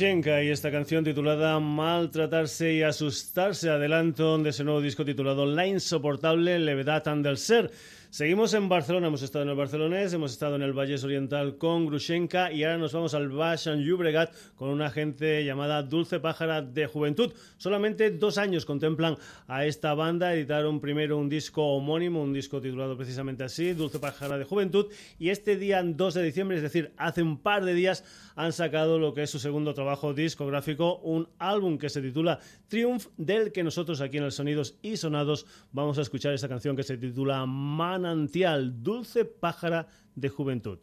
Y 0.02 0.50
esta 0.50 0.72
canción 0.72 1.04
titulada 1.04 1.60
Maltratarse 1.60 2.74
y 2.74 2.82
Asustarse, 2.82 3.70
adelanto 3.70 4.36
de 4.40 4.50
ese 4.50 4.64
nuevo 4.64 4.82
disco 4.82 5.06
titulado 5.06 5.46
La 5.46 5.68
insoportable 5.68 6.58
levedad 6.58 7.04
del 7.18 7.38
ser. 7.38 7.70
Seguimos 8.12 8.54
en 8.54 8.68
Barcelona, 8.68 9.08
hemos 9.08 9.22
estado 9.22 9.44
en 9.44 9.52
el 9.52 9.56
Barcelonés, 9.56 10.12
hemos 10.12 10.34
estado 10.34 10.58
en 10.58 10.64
el 10.64 10.74
Valles 10.74 11.06
Oriental 11.06 11.58
con 11.58 11.86
Grushenka 11.86 12.52
y 12.52 12.66
ahora 12.66 12.78
nos 12.78 12.92
vamos 12.92 13.14
al 13.14 13.30
Baix 13.30 13.68
and 13.68 13.86
Llobregat 13.86 14.34
con 14.58 14.68
una 14.68 14.90
gente 14.90 15.46
llamada 15.46 15.82
Dulce 15.82 16.20
Pájara 16.20 16.62
de 16.62 16.88
Juventud. 16.88 17.32
Solamente 17.56 18.12
dos 18.12 18.38
años 18.38 18.66
contemplan 18.66 19.16
a 19.48 19.66
esta 19.66 19.94
banda, 19.94 20.34
editaron 20.34 20.82
primero 20.82 21.18
un 21.18 21.30
disco 21.30 21.64
homónimo, 21.64 22.22
un 22.22 22.34
disco 22.34 22.60
titulado 22.60 22.98
precisamente 22.98 23.46
así, 23.46 23.72
Dulce 23.72 24.00
Pájara 24.00 24.38
de 24.38 24.44
Juventud, 24.44 24.88
y 25.18 25.30
este 25.30 25.56
día 25.56 25.82
2 25.82 26.14
de 26.14 26.24
diciembre, 26.24 26.58
es 26.58 26.64
decir, 26.64 26.92
hace 26.98 27.22
un 27.22 27.38
par 27.38 27.64
de 27.64 27.74
días, 27.74 28.04
han 28.36 28.54
sacado 28.54 29.00
lo 29.00 29.13
que 29.13 29.24
es 29.24 29.30
su 29.30 29.40
segundo 29.40 29.73
trabajo 29.73 30.13
discográfico, 30.13 30.98
un 31.00 31.27
álbum 31.40 31.77
que 31.77 31.90
se 31.90 32.02
titula 32.02 32.40
Triumph, 32.67 33.08
del 33.17 33.52
que 33.52 33.63
nosotros 33.63 34.02
aquí 34.02 34.17
en 34.17 34.25
el 34.25 34.32
Sonidos 34.32 34.75
y 34.82 34.98
Sonados 34.98 35.46
vamos 35.71 35.98
a 35.98 36.02
escuchar 36.02 36.34
esta 36.34 36.50
canción 36.50 36.75
que 36.75 36.84
se 36.84 36.98
titula 36.98 37.46
Man 37.46 38.02
manantial, 38.02 38.84
dulce 38.84 39.25
pájara 39.25 39.88
de 40.15 40.29
juventud. 40.29 40.79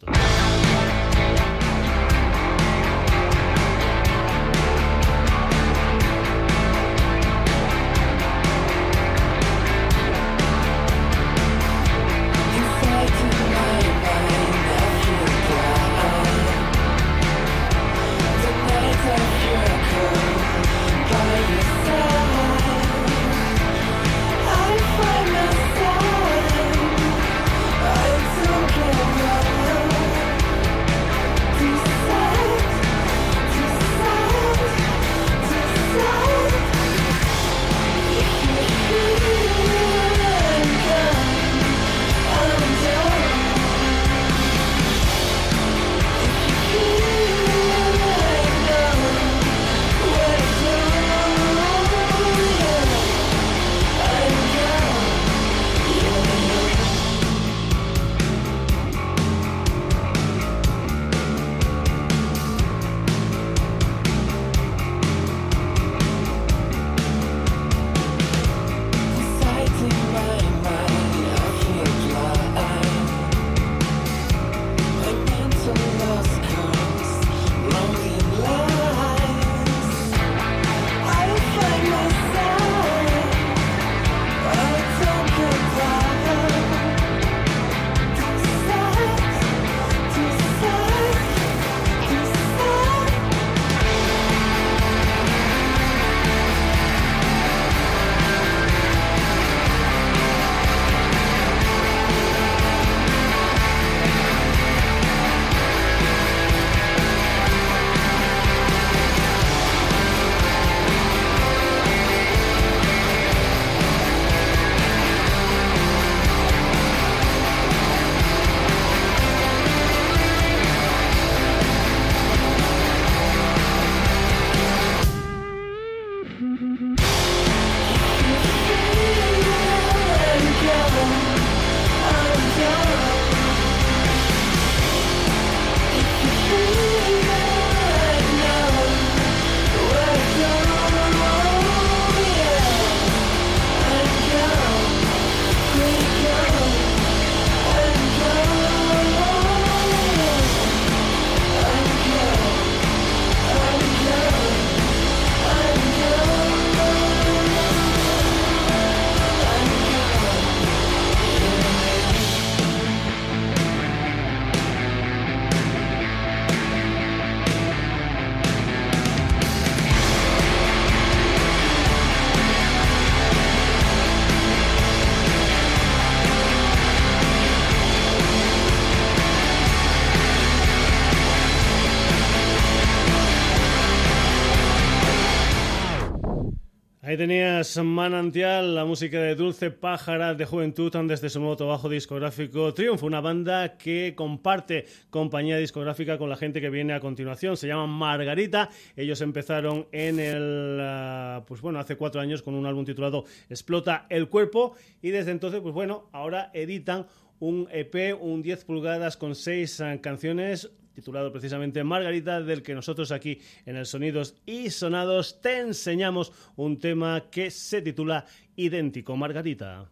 Manantial, 187.76 188.74
la 188.74 188.86
música 188.86 189.20
de 189.20 189.34
Dulce 189.34 189.70
Pájara 189.70 190.34
de 190.34 190.46
Juventud 190.46 190.90
desde 191.06 191.28
su 191.28 191.38
nuevo 191.38 191.56
trabajo 191.56 191.88
discográfico 191.88 192.72
Triunfo, 192.72 193.04
una 193.04 193.20
banda 193.20 193.76
que 193.76 194.14
comparte 194.16 194.86
compañía 195.10 195.58
discográfica 195.58 196.16
con 196.16 196.30
la 196.30 196.36
gente 196.36 196.60
que 196.62 196.70
viene 196.70 196.94
a 196.94 197.00
continuación. 197.00 197.56
Se 197.56 197.66
llama 197.66 197.86
Margarita. 197.86 198.70
Ellos 198.96 199.20
empezaron 199.20 199.86
en 199.92 200.18
el, 200.18 200.78
ah, 200.80 201.44
pues 201.46 201.60
bueno, 201.60 201.78
hace 201.78 201.96
cuatro 201.96 202.20
años 202.20 202.42
con 202.42 202.54
un 202.54 202.64
álbum 202.64 202.86
titulado 202.86 203.24
Explota 203.50 204.06
el 204.08 204.28
cuerpo 204.28 204.74
y 205.02 205.10
desde 205.10 205.32
entonces, 205.32 205.60
pues 205.60 205.74
bueno, 205.74 206.08
ahora 206.12 206.50
editan 206.54 207.06
un 207.38 207.68
EP, 207.70 208.16
un 208.18 208.40
10 208.40 208.64
pulgadas 208.64 209.16
con 209.16 209.34
seis 209.34 209.80
ah, 209.80 209.98
canciones, 210.00 210.70
titulado 210.99 211.30
precisamente 211.30 211.84
Margarita, 211.84 212.40
del 212.40 212.61
que 212.61 212.74
nosotros 212.74 213.12
aquí 213.12 213.38
en 213.66 213.76
el 213.76 213.86
Sonidos 213.86 214.34
y 214.44 214.70
Sonados 214.70 215.40
te 215.40 215.61
enseñamos 215.61 216.32
un 216.57 216.80
tema 216.80 217.30
que 217.30 217.53
se 217.53 217.82
titula 217.82 218.26
Idéntico, 218.57 219.16
Margarita. 219.16 219.88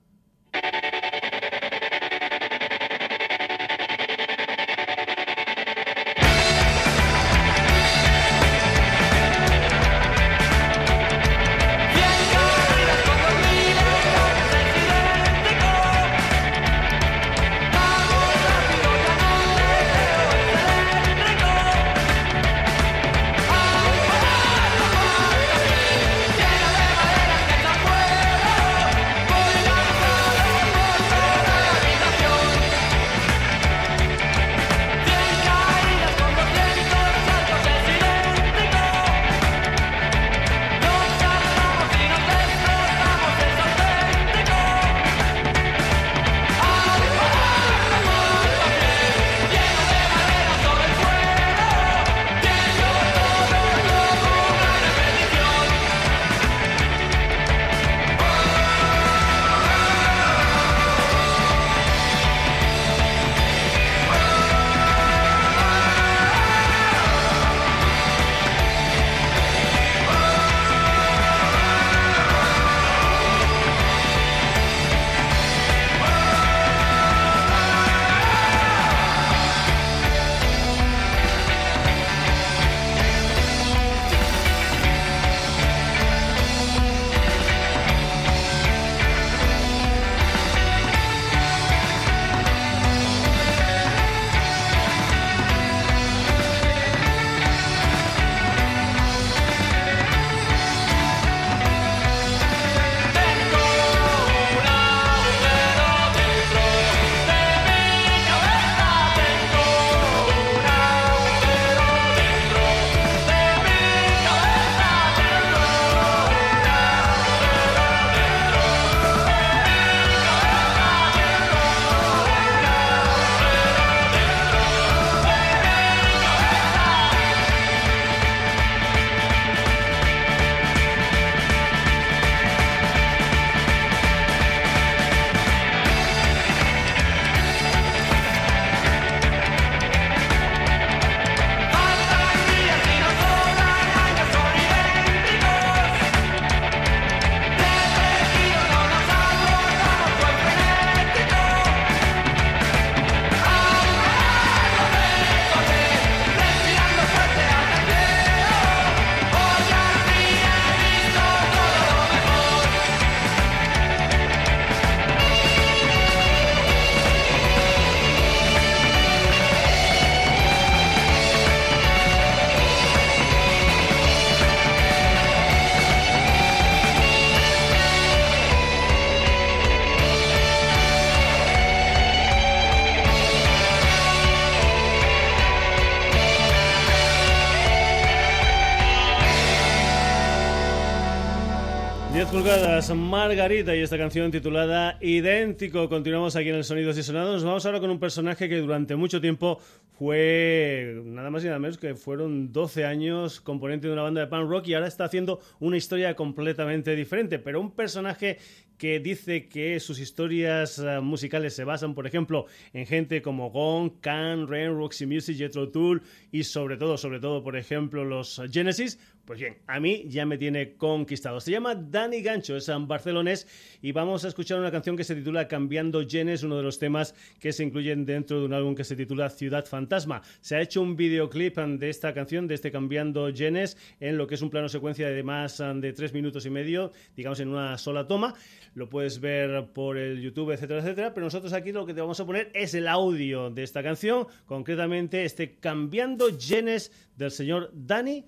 Margarita 192.94 193.76
y 193.76 193.80
esta 193.80 193.98
canción 193.98 194.30
titulada 194.30 194.96
Idéntico. 195.02 195.88
Continuamos 195.90 196.36
aquí 196.36 196.48
en 196.48 196.54
el 196.54 196.64
Sonidos 196.64 196.96
y 196.96 197.02
Sonados. 197.02 197.34
Nos 197.34 197.44
vamos 197.44 197.66
ahora 197.66 197.80
con 197.80 197.90
un 197.90 197.98
personaje 197.98 198.48
que 198.48 198.56
durante 198.56 198.96
mucho 198.96 199.20
tiempo 199.20 199.58
fue 199.98 201.02
nada 201.04 201.28
más 201.28 201.42
y 201.44 201.48
nada 201.48 201.58
menos 201.58 201.76
que 201.76 201.94
fueron 201.94 202.52
12 202.52 202.86
años 202.86 203.40
componente 203.40 203.88
de 203.88 203.92
una 203.92 204.02
banda 204.02 204.22
de 204.22 204.26
punk 204.28 204.48
rock 204.48 204.68
y 204.68 204.74
ahora 204.74 204.86
está 204.86 205.04
haciendo 205.04 205.40
una 205.60 205.76
historia 205.76 206.14
completamente 206.16 206.96
diferente, 206.96 207.38
pero 207.38 207.60
un 207.60 207.72
personaje 207.72 208.38
que 208.78 209.00
dice 209.00 209.48
que 209.48 209.80
sus 209.80 209.98
historias 209.98 210.78
eh, 210.78 211.00
musicales 211.00 211.54
se 211.54 211.64
basan, 211.64 211.94
por 211.94 212.06
ejemplo, 212.06 212.46
en 212.72 212.86
gente 212.86 213.22
como 213.22 213.50
Gong, 213.50 214.00
Can, 214.00 214.48
Ren, 214.48 214.76
Roxy 214.76 215.06
Music, 215.06 215.36
Jethro 215.36 215.68
Tull 215.70 216.02
y 216.30 216.44
sobre 216.44 216.76
todo, 216.76 216.96
sobre 216.98 217.20
todo, 217.20 217.42
por 217.42 217.56
ejemplo, 217.56 218.04
los 218.04 218.40
Genesis. 218.50 218.98
Pues 219.26 219.40
bien, 219.40 219.56
a 219.66 219.80
mí 219.80 220.04
ya 220.06 220.24
me 220.24 220.38
tiene 220.38 220.74
conquistado. 220.74 221.40
Se 221.40 221.50
llama 221.50 221.74
Dani 221.74 222.22
Gancho, 222.22 222.56
es 222.56 222.68
un 222.68 222.86
barcelonés 222.86 223.48
y 223.82 223.90
vamos 223.90 224.24
a 224.24 224.28
escuchar 224.28 224.60
una 224.60 224.70
canción 224.70 224.96
que 224.96 225.02
se 225.02 225.16
titula 225.16 225.48
Cambiando 225.48 226.06
Genes, 226.06 226.44
uno 226.44 226.56
de 226.56 226.62
los 226.62 226.78
temas 226.78 227.12
que 227.40 227.52
se 227.52 227.64
incluyen 227.64 228.06
dentro 228.06 228.38
de 228.38 228.46
un 228.46 228.52
álbum 228.52 228.76
que 228.76 228.84
se 228.84 228.94
titula 228.94 229.28
Ciudad 229.28 229.66
Fantasma. 229.66 230.22
Se 230.40 230.54
ha 230.54 230.60
hecho 230.60 230.80
un 230.80 230.94
videoclip 230.94 231.56
de 231.58 231.90
esta 231.90 232.14
canción, 232.14 232.46
de 232.46 232.54
este 232.54 232.70
Cambiando 232.70 233.28
Genes, 233.34 233.76
en 233.98 234.16
lo 234.16 234.28
que 234.28 234.36
es 234.36 234.42
un 234.42 234.50
plano 234.50 234.68
secuencia 234.68 235.08
de 235.08 235.22
más 235.24 235.58
de 235.58 235.92
tres 235.92 236.12
minutos 236.12 236.46
y 236.46 236.50
medio, 236.50 236.92
digamos 237.16 237.40
en 237.40 237.48
una 237.48 237.78
sola 237.78 238.06
toma 238.06 238.32
lo 238.76 238.90
puedes 238.90 239.20
ver 239.20 239.72
por 239.72 239.96
el 239.96 240.20
YouTube, 240.20 240.50
etcétera, 240.50 240.80
etcétera, 240.80 241.14
pero 241.14 241.24
nosotros 241.24 241.54
aquí 241.54 241.72
lo 241.72 241.86
que 241.86 241.94
te 241.94 242.02
vamos 242.02 242.20
a 242.20 242.26
poner 242.26 242.50
es 242.52 242.74
el 242.74 242.88
audio 242.88 243.48
de 243.48 243.62
esta 243.62 243.82
canción, 243.82 244.26
concretamente 244.44 245.24
este 245.24 245.54
Cambiando 245.54 246.26
Genes 246.38 246.92
del 247.16 247.30
señor 247.30 247.70
Dani 247.72 248.26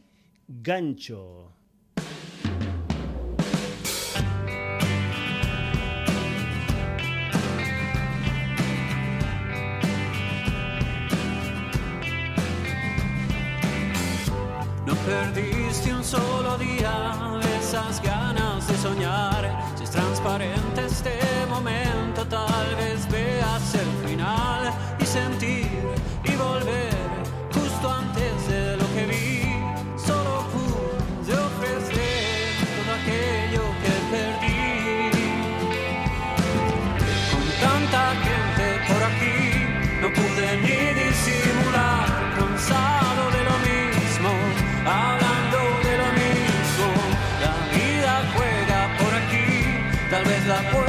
Gancho. 0.48 1.52
No 14.86 14.94
perdiste 15.04 15.92
un 15.92 16.02
solo 16.02 16.56
día 16.56 17.38
de 17.42 17.56
esas 17.58 18.02
ganas 18.02 18.66
de 18.66 18.74
soñar 18.78 19.67
transparentes 20.18 21.02
with 50.28 50.46
a 50.46 50.87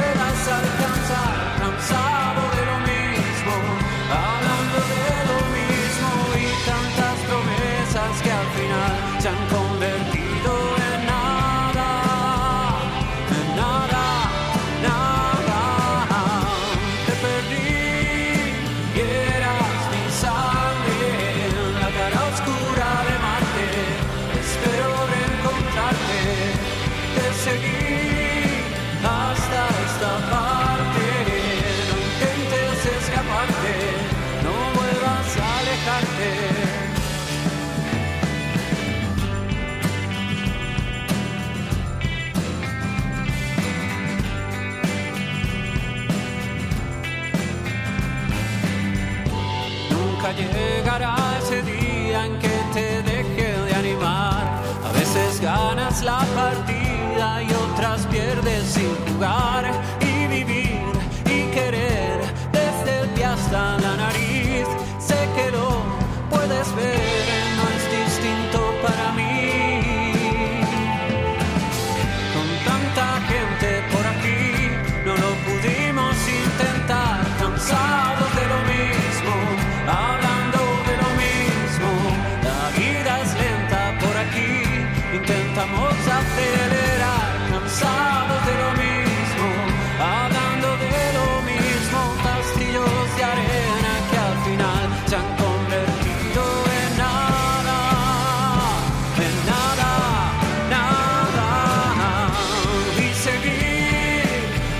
otras 57.90 58.06
pierdes 58.06 58.64
sin 58.68 58.94
jugar 59.06 59.79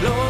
Lord. 0.02 0.29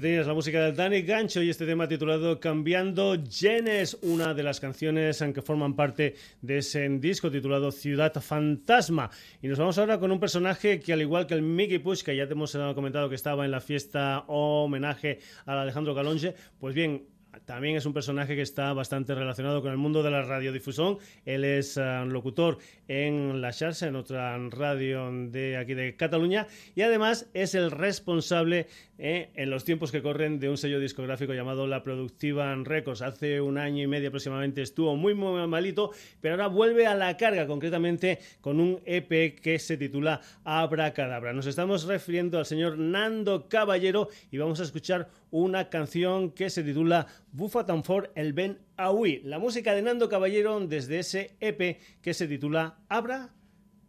La 0.00 0.32
música 0.32 0.64
del 0.64 0.76
Danny 0.76 1.02
Gancho 1.02 1.42
y 1.42 1.50
este 1.50 1.66
tema 1.66 1.88
titulado 1.88 2.38
Cambiando 2.38 3.16
Genes, 3.28 3.98
una 4.02 4.32
de 4.32 4.44
las 4.44 4.60
canciones 4.60 5.24
que 5.34 5.42
forman 5.42 5.74
parte 5.74 6.14
de 6.40 6.58
ese 6.58 6.88
disco 6.88 7.32
titulado 7.32 7.72
Ciudad 7.72 8.12
Fantasma. 8.22 9.10
Y 9.42 9.48
nos 9.48 9.58
vamos 9.58 9.76
ahora 9.76 9.98
con 9.98 10.12
un 10.12 10.20
personaje 10.20 10.78
que 10.78 10.92
al 10.92 11.00
igual 11.00 11.26
que 11.26 11.34
el 11.34 11.42
Mickey 11.42 11.80
Push, 11.80 12.02
que 12.02 12.14
ya 12.14 12.28
te 12.28 12.34
hemos 12.34 12.56
comentado 12.76 13.08
que 13.08 13.16
estaba 13.16 13.44
en 13.44 13.50
la 13.50 13.60
fiesta 13.60 14.22
homenaje 14.28 15.18
a 15.46 15.60
Alejandro 15.60 15.96
Calonge, 15.96 16.32
pues 16.60 16.76
bien, 16.76 17.02
también 17.44 17.76
es 17.76 17.86
un 17.86 17.92
personaje 17.92 18.34
que 18.36 18.42
está 18.42 18.72
bastante 18.72 19.14
relacionado 19.14 19.62
con 19.62 19.70
el 19.70 19.78
mundo 19.78 20.02
de 20.02 20.10
la 20.10 20.22
radiodifusión. 20.22 20.98
Él 21.24 21.44
es 21.44 21.76
eh, 21.76 22.04
locutor 22.06 22.58
en 22.86 23.40
La 23.40 23.52
Charsa, 23.52 23.86
en 23.86 23.96
otra 23.96 24.36
radio 24.50 25.10
de 25.12 25.56
aquí 25.56 25.74
de 25.74 25.96
Cataluña, 25.96 26.46
y 26.74 26.82
además 26.82 27.28
es 27.34 27.54
el 27.54 27.70
responsable 27.70 28.66
eh, 28.98 29.30
en 29.34 29.50
los 29.50 29.64
tiempos 29.64 29.92
que 29.92 30.02
corren 30.02 30.40
de 30.40 30.50
un 30.50 30.58
sello 30.58 30.80
discográfico 30.80 31.32
llamado 31.32 31.66
La 31.66 31.84
Productiva 31.84 32.54
Records. 32.56 33.02
Hace 33.02 33.40
un 33.40 33.56
año 33.56 33.84
y 33.84 33.86
medio 33.86 34.08
aproximadamente 34.08 34.60
estuvo 34.60 34.96
muy, 34.96 35.14
muy 35.14 35.46
malito, 35.46 35.92
pero 36.20 36.34
ahora 36.34 36.48
vuelve 36.48 36.86
a 36.86 36.96
la 36.96 37.16
carga, 37.16 37.46
concretamente 37.46 38.18
con 38.40 38.58
un 38.58 38.80
EP 38.84 39.40
que 39.40 39.58
se 39.60 39.76
titula 39.76 40.20
Abracadabra. 40.44 41.32
Nos 41.32 41.46
estamos 41.46 41.84
refiriendo 41.84 42.38
al 42.38 42.46
señor 42.46 42.76
Nando 42.76 43.48
Caballero 43.48 44.08
y 44.30 44.38
vamos 44.38 44.58
a 44.60 44.64
escuchar 44.64 45.08
una 45.30 45.68
canción 45.68 46.32
que 46.32 46.50
se 46.50 46.64
titula 46.64 47.06
Bufa 47.30 47.64
for 47.82 48.10
el 48.16 48.32
Ben 48.32 48.58
Aui, 48.76 49.20
la 49.24 49.38
música 49.38 49.74
de 49.74 49.82
Nando 49.82 50.08
Caballero 50.08 50.58
desde 50.66 50.98
ese 50.98 51.36
EP 51.40 51.78
que 52.02 52.14
se 52.14 52.26
titula 52.26 52.78
Abra 52.88 53.30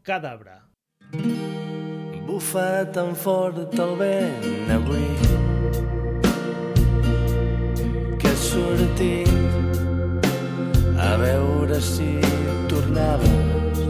Cadabra. 0.03 0.69
Bufa 2.29 2.85
tan 2.93 3.15
fort 3.15 3.73
el 3.83 3.93
vent 3.97 4.67
avui 4.75 5.07
que 8.21 8.33
sortim 8.37 9.31
a 11.07 11.09
veure 11.23 11.81
si 11.81 12.11
tornaves. 12.69 13.81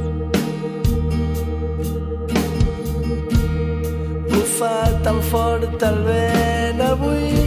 Bufa 4.32 4.74
tan 5.04 5.22
fort 5.34 5.88
el 5.92 6.02
vent 6.08 6.84
avui 6.88 7.46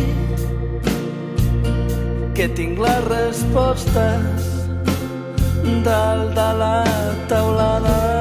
que 2.37 2.53
tinc 2.61 2.85
les 2.85 3.05
respostes 3.09 4.51
dalt 5.89 6.35
de 6.37 6.51
la 6.65 6.75
taulada. 7.33 8.12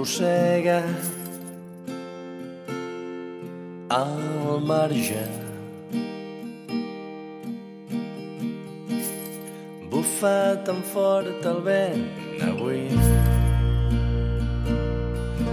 M'arrossega 0.00 0.82
al 3.88 4.60
marge. 4.62 5.24
Bufa 9.90 10.56
tan 10.64 10.82
fort 10.92 11.44
el 11.44 11.60
vent 11.66 12.06
avui 12.48 12.86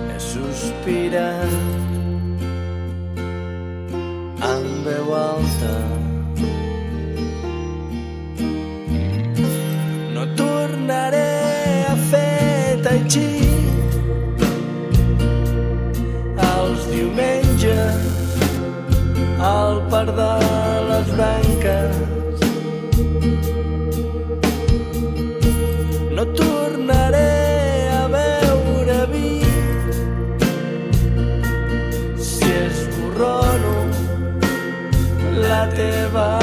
he 0.08 0.20
sospirat 0.20 1.54
amb 4.54 4.86
veu 4.86 5.14
alta. 5.14 5.76
Tornaré 10.38 11.86
a 11.90 11.96
fer 12.10 12.82
tai 12.84 13.00
chi 13.12 13.47
al 19.40 19.82
parc 19.90 20.10
de 20.16 20.32
les 20.90 21.08
branques. 21.16 21.96
No 26.16 26.26
tornaré 26.42 27.90
a 28.02 28.08
veure 28.08 29.00
vi. 29.12 29.44
Si 32.18 32.52
esborrono 32.66 33.76
la 35.44 35.70
teva 35.70 36.37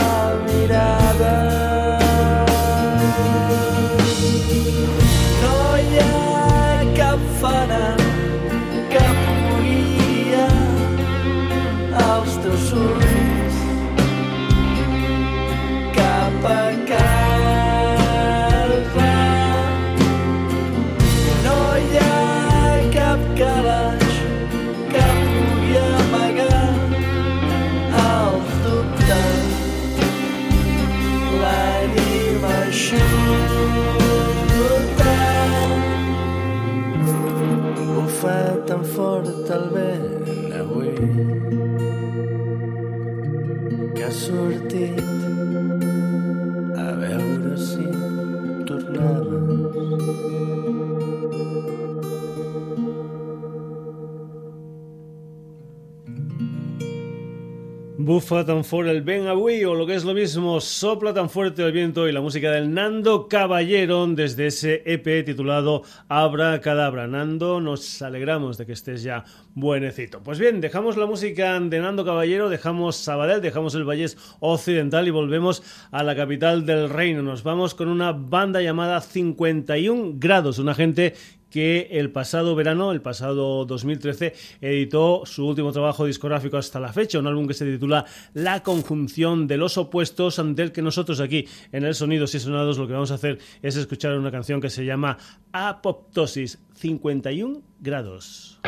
Bufa 58.15 58.47
tan 58.47 58.63
fuerte 58.63 58.93
el 58.93 59.03
Ben 59.03 59.27
o 59.27 59.75
lo 59.75 59.87
que 59.89 59.97
es 59.97 60.05
lo 60.05 60.15
mismo, 60.15 60.61
sopla 60.61 61.13
tan 61.13 61.29
fuerte 61.29 61.65
el 61.65 61.73
viento 61.73 62.09
y 62.09 62.13
la 62.13 62.21
música 62.21 62.53
del 62.53 62.73
Nando 62.73 63.27
Caballero 63.27 64.07
desde 64.07 64.47
ese 64.47 64.85
EP 64.87 65.25
titulado 65.27 65.83
Abra 66.07 66.61
Cadabra. 66.61 67.09
Nando, 67.09 67.61
nos 67.61 68.01
alegramos 68.03 68.57
de 68.57 68.67
que 68.67 68.73
estés 68.73 69.03
ya 69.03 69.25
buenecito. 69.57 70.23
Pues 70.23 70.39
bien, 70.39 70.61
dejamos 70.61 70.97
la 70.97 71.07
música 71.07 71.59
de 71.59 71.81
Nando 71.81 72.05
Caballero, 72.05 72.49
dejamos 72.49 72.95
Sabadell, 72.95 73.43
dejamos 73.43 73.75
el 73.75 73.83
Vallés 73.83 74.17
Occidental 74.39 75.09
y 75.09 75.11
volvemos 75.11 75.65
a 75.91 76.05
la 76.05 76.15
capital 76.15 76.65
del 76.65 76.91
reino. 76.91 77.21
Nos 77.21 77.43
vamos 77.43 77.75
con 77.75 77.89
una 77.89 78.13
banda 78.13 78.63
llamada 78.63 79.01
51 79.01 80.13
grados, 80.19 80.61
una 80.61 80.77
gente 80.77 81.15
que 81.55 81.87
el 81.93 82.11
pasado 82.11 82.57
verano, 82.57 82.91
el 82.91 83.01
pasado 83.01 83.65
2013, 83.65 84.35
editó 84.61 85.23
su 85.25 85.47
último 85.47 85.71
trabajo 85.71 86.05
discográfico 86.05 86.57
hasta 86.57 86.81
la 86.81 86.93
fecha, 86.93 87.21
un 87.21 87.29
álbum 87.29 87.47
que 87.47 87.55
se 87.55 87.65
titula 87.65 88.07
La 88.33 88.65
conjunción 88.65 89.47
de 89.47 89.57
los 89.57 89.79
opuestos, 89.79 90.41
ante 90.41 90.63
el 90.63 90.73
que 90.73 90.83
nosotros 90.83 91.21
aquí 91.21 91.47
en 91.71 91.85
el 91.85 91.95
Sonidos 91.95 92.35
y 92.35 92.41
Sonados 92.41 92.77
lo 92.77 92.89
que 92.89 92.95
vamos 92.95 93.13
a 93.13 93.15
hacer 93.15 93.39
es 93.63 93.77
escuchar 93.77 94.19
una 94.19 94.33
canción 94.33 94.61
que 94.61 94.69
se 94.69 94.85
llama 94.85 95.17
Apoptosis 95.53 96.59
51 96.75 97.63
grados. 97.79 98.59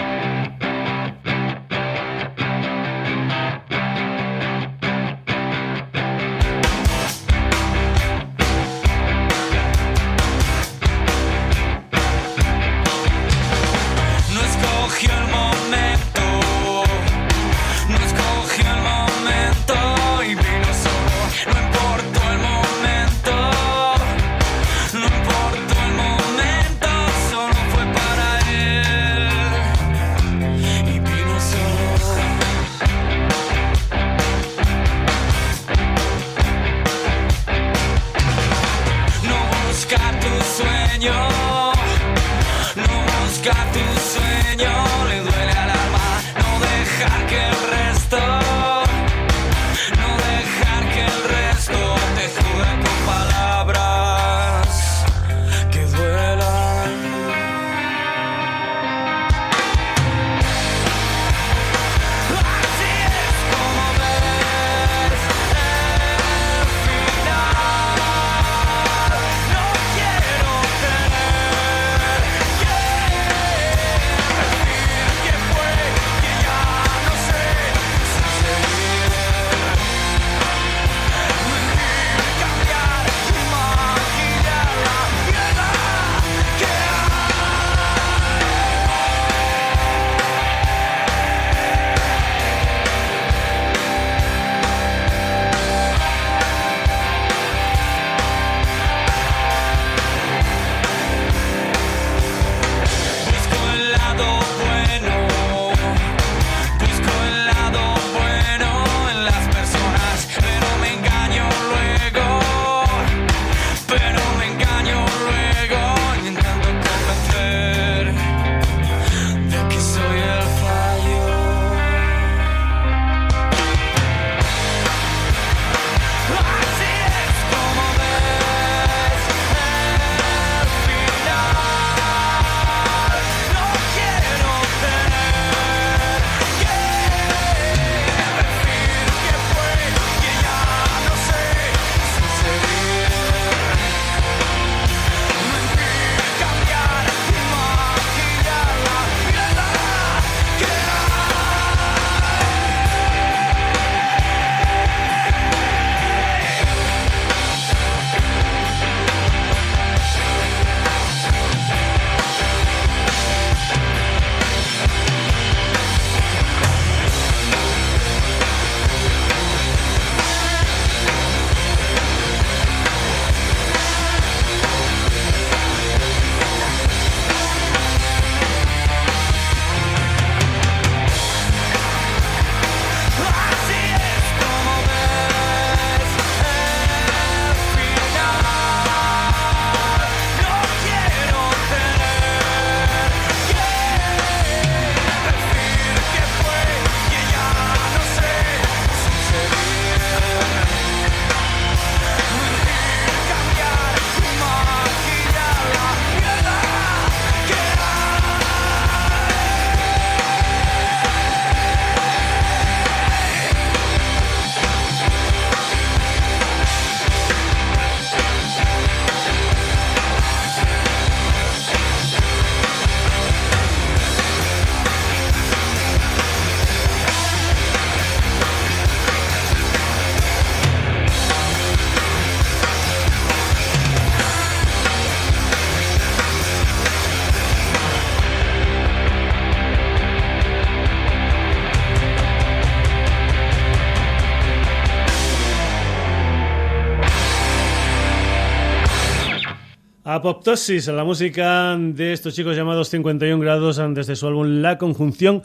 Apoptosis, 250.17 250.87
la 250.87 251.05
música 251.05 251.77
de 251.79 252.15
estos 252.15 252.35
chicos 252.35 252.57
llamados 252.57 252.89
51 252.89 253.39
grados 253.39 253.79
desde 253.91 254.17
su 254.17 254.27
álbum 254.27 254.63
La 254.63 254.79
Conjunción 254.79 255.43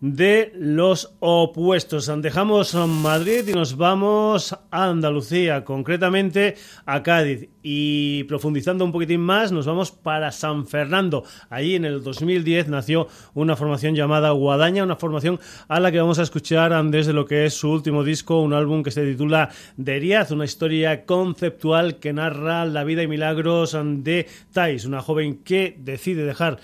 de 0.00 0.52
los 0.54 1.14
opuestos. 1.20 2.10
Dejamos 2.20 2.74
Madrid 2.74 3.48
y 3.48 3.52
nos 3.52 3.76
vamos 3.76 4.52
a 4.52 4.84
Andalucía, 4.84 5.64
concretamente 5.64 6.56
a 6.84 7.02
Cádiz. 7.02 7.48
Y 7.62 8.24
profundizando 8.24 8.84
un 8.84 8.92
poquitín 8.92 9.20
más, 9.20 9.50
nos 9.50 9.66
vamos 9.66 9.90
para 9.90 10.30
San 10.30 10.66
Fernando. 10.66 11.24
Allí 11.50 11.74
en 11.74 11.84
el 11.84 12.02
2010 12.02 12.68
nació 12.68 13.08
una 13.34 13.56
formación 13.56 13.94
llamada 13.94 14.30
Guadaña, 14.30 14.84
una 14.84 14.96
formación 14.96 15.40
a 15.66 15.80
la 15.80 15.90
que 15.90 16.00
vamos 16.00 16.18
a 16.18 16.22
escuchar 16.22 16.72
desde 16.90 17.12
lo 17.12 17.26
que 17.26 17.46
es 17.46 17.54
su 17.54 17.70
último 17.70 18.04
disco, 18.04 18.40
un 18.40 18.52
álbum 18.52 18.82
que 18.82 18.90
se 18.90 19.04
titula 19.04 19.50
Deriaz, 19.76 20.30
una 20.30 20.44
historia 20.44 21.04
conceptual 21.04 21.98
que 21.98 22.12
narra 22.12 22.64
la 22.64 22.84
vida 22.84 23.02
y 23.02 23.08
milagros 23.08 23.76
de 23.80 24.26
Thais, 24.52 24.84
una 24.84 25.02
joven 25.02 25.38
que 25.42 25.76
decide 25.78 26.24
dejar 26.24 26.60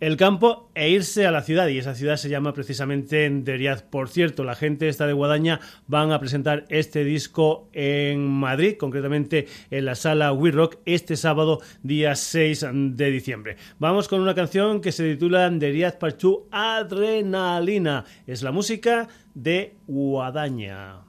el 0.00 0.16
campo 0.16 0.70
e 0.74 0.90
irse 0.90 1.26
a 1.26 1.30
la 1.30 1.42
ciudad 1.42 1.68
y 1.68 1.78
esa 1.78 1.94
ciudad 1.94 2.16
se 2.16 2.28
llama 2.28 2.52
precisamente 2.52 3.28
Deriaz. 3.30 3.82
Por 3.82 4.08
cierto, 4.08 4.44
la 4.44 4.54
gente 4.54 4.88
esta 4.88 5.06
de 5.06 5.12
Guadaña 5.12 5.60
van 5.86 6.12
a 6.12 6.20
presentar 6.20 6.64
este 6.68 7.04
disco 7.04 7.68
en 7.72 8.26
Madrid, 8.26 8.76
concretamente 8.76 9.46
en 9.70 9.84
la 9.84 9.94
sala 9.94 10.32
We 10.32 10.50
Rock 10.50 10.76
este 10.84 11.16
sábado 11.16 11.60
día 11.82 12.14
6 12.14 12.66
de 12.72 13.10
diciembre. 13.10 13.56
Vamos 13.78 14.08
con 14.08 14.20
una 14.20 14.34
canción 14.34 14.80
que 14.80 14.92
se 14.92 15.12
titula 15.12 15.48
Deriaz 15.50 15.96
Parchu 15.96 16.46
Adrenalina. 16.50 18.04
Es 18.26 18.42
la 18.42 18.52
música 18.52 19.08
de 19.34 19.76
Guadaña. 19.86 21.02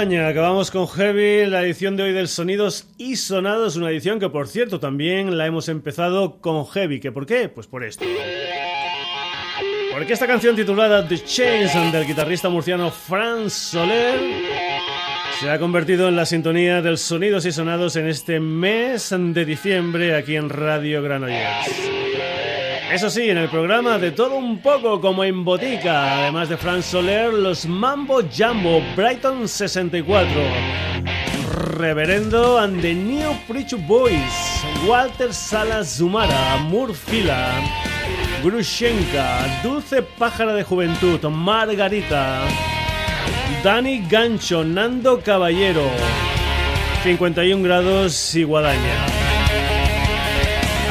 Acabamos 0.00 0.70
con 0.70 0.88
Heavy, 0.88 1.44
la 1.44 1.62
edición 1.62 1.94
de 1.94 2.04
hoy 2.04 2.12
del 2.14 2.26
Sonidos 2.26 2.86
y 2.96 3.16
Sonados, 3.16 3.76
una 3.76 3.90
edición 3.90 4.18
que 4.18 4.30
por 4.30 4.48
cierto 4.48 4.80
también 4.80 5.36
la 5.36 5.44
hemos 5.44 5.68
empezado 5.68 6.40
con 6.40 6.66
Heavy, 6.66 7.00
¿que 7.00 7.12
por 7.12 7.26
qué? 7.26 7.50
Pues 7.50 7.66
por 7.66 7.84
esto. 7.84 8.06
Porque 9.92 10.14
esta 10.14 10.26
canción 10.26 10.56
titulada 10.56 11.06
The 11.06 11.22
Chains 11.22 11.92
del 11.92 12.06
guitarrista 12.06 12.48
murciano 12.48 12.90
Franz 12.90 13.52
Soler 13.52 14.18
se 15.38 15.50
ha 15.50 15.58
convertido 15.58 16.08
en 16.08 16.16
la 16.16 16.24
sintonía 16.24 16.80
del 16.80 16.96
Sonidos 16.96 17.44
y 17.44 17.52
Sonados 17.52 17.94
en 17.96 18.08
este 18.08 18.40
mes 18.40 19.14
de 19.14 19.44
diciembre 19.44 20.16
aquí 20.16 20.34
en 20.34 20.48
Radio 20.48 21.02
Granollers. 21.02 21.99
Eso 22.92 23.08
sí, 23.08 23.30
en 23.30 23.38
el 23.38 23.48
programa 23.48 23.98
de 23.98 24.10
todo 24.10 24.34
un 24.34 24.58
poco 24.58 25.00
como 25.00 25.22
en 25.22 25.44
Botica, 25.44 26.22
además 26.22 26.48
de 26.48 26.56
Franz 26.56 26.86
Soler, 26.86 27.32
los 27.32 27.64
Mambo 27.64 28.20
Jumbo, 28.36 28.82
Brighton 28.96 29.46
64, 29.46 30.28
Reverendo 31.76 32.58
and 32.58 32.82
the 32.82 32.92
New 32.92 33.32
Preach 33.46 33.74
Boys, 33.86 34.64
Walter 34.88 35.32
Salas 35.32 36.00
Zumara, 36.00 36.56
Murfila, 36.68 37.52
Grushenka, 38.42 39.60
Dulce 39.62 40.02
Pájara 40.02 40.52
de 40.52 40.64
Juventud, 40.64 41.22
Margarita, 41.30 42.40
Dani 43.62 44.04
Gancho, 44.08 44.64
Nando 44.64 45.20
Caballero, 45.20 45.88
51 47.04 47.62
grados 47.62 48.34
y 48.34 48.42
Guadaña. 48.42 49.19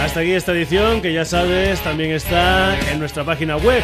Hasta 0.10 0.22
aquí 0.22 0.32
esta 0.32 0.54
edición 0.54 1.04
que 1.04 1.14
ya 1.14 1.24
sabes 1.24 1.80
también 1.82 2.10
está 2.10 2.76
en 2.90 2.98
nuestra 2.98 3.24
página 3.24 3.58
web 3.58 3.84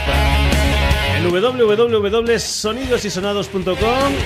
en 1.16 1.30
www.sonidosysonados.com 1.30 3.76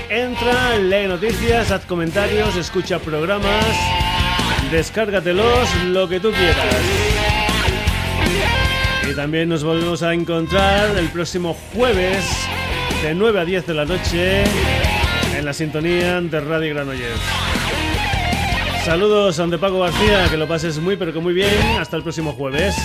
entra, 0.09 0.77
lee 0.77 1.09
noticias, 1.09 1.71
haz 1.71 1.83
comentarios, 1.83 2.55
escucha 2.55 2.99
programas, 2.99 3.65
descárgatelos, 4.71 5.67
lo 5.87 6.07
que 6.07 6.21
tú 6.21 6.31
quieras. 6.31 6.73
Y 9.11 9.13
también 9.13 9.49
nos 9.49 9.65
volvemos 9.65 10.01
a 10.01 10.13
encontrar 10.13 10.97
el 10.97 11.09
próximo 11.09 11.53
jueves 11.73 12.23
de 13.03 13.13
9 13.13 13.41
a 13.41 13.43
10 13.43 13.67
de 13.67 13.73
la 13.73 13.83
noche 13.83 14.45
en 15.37 15.43
la 15.43 15.51
sintonía 15.51 16.21
de 16.21 16.39
Radio 16.39 16.75
Granollers. 16.75 17.48
Saludos 18.89 19.39
a 19.39 19.47
Paco 19.59 19.81
García, 19.81 20.27
que 20.31 20.35
lo 20.35 20.47
pases 20.47 20.79
muy 20.79 20.95
pero 20.95 21.13
que 21.13 21.19
muy 21.19 21.31
bien. 21.31 21.53
Hasta 21.79 21.95
el 21.95 22.01
próximo 22.01 22.33
jueves. 22.33 22.75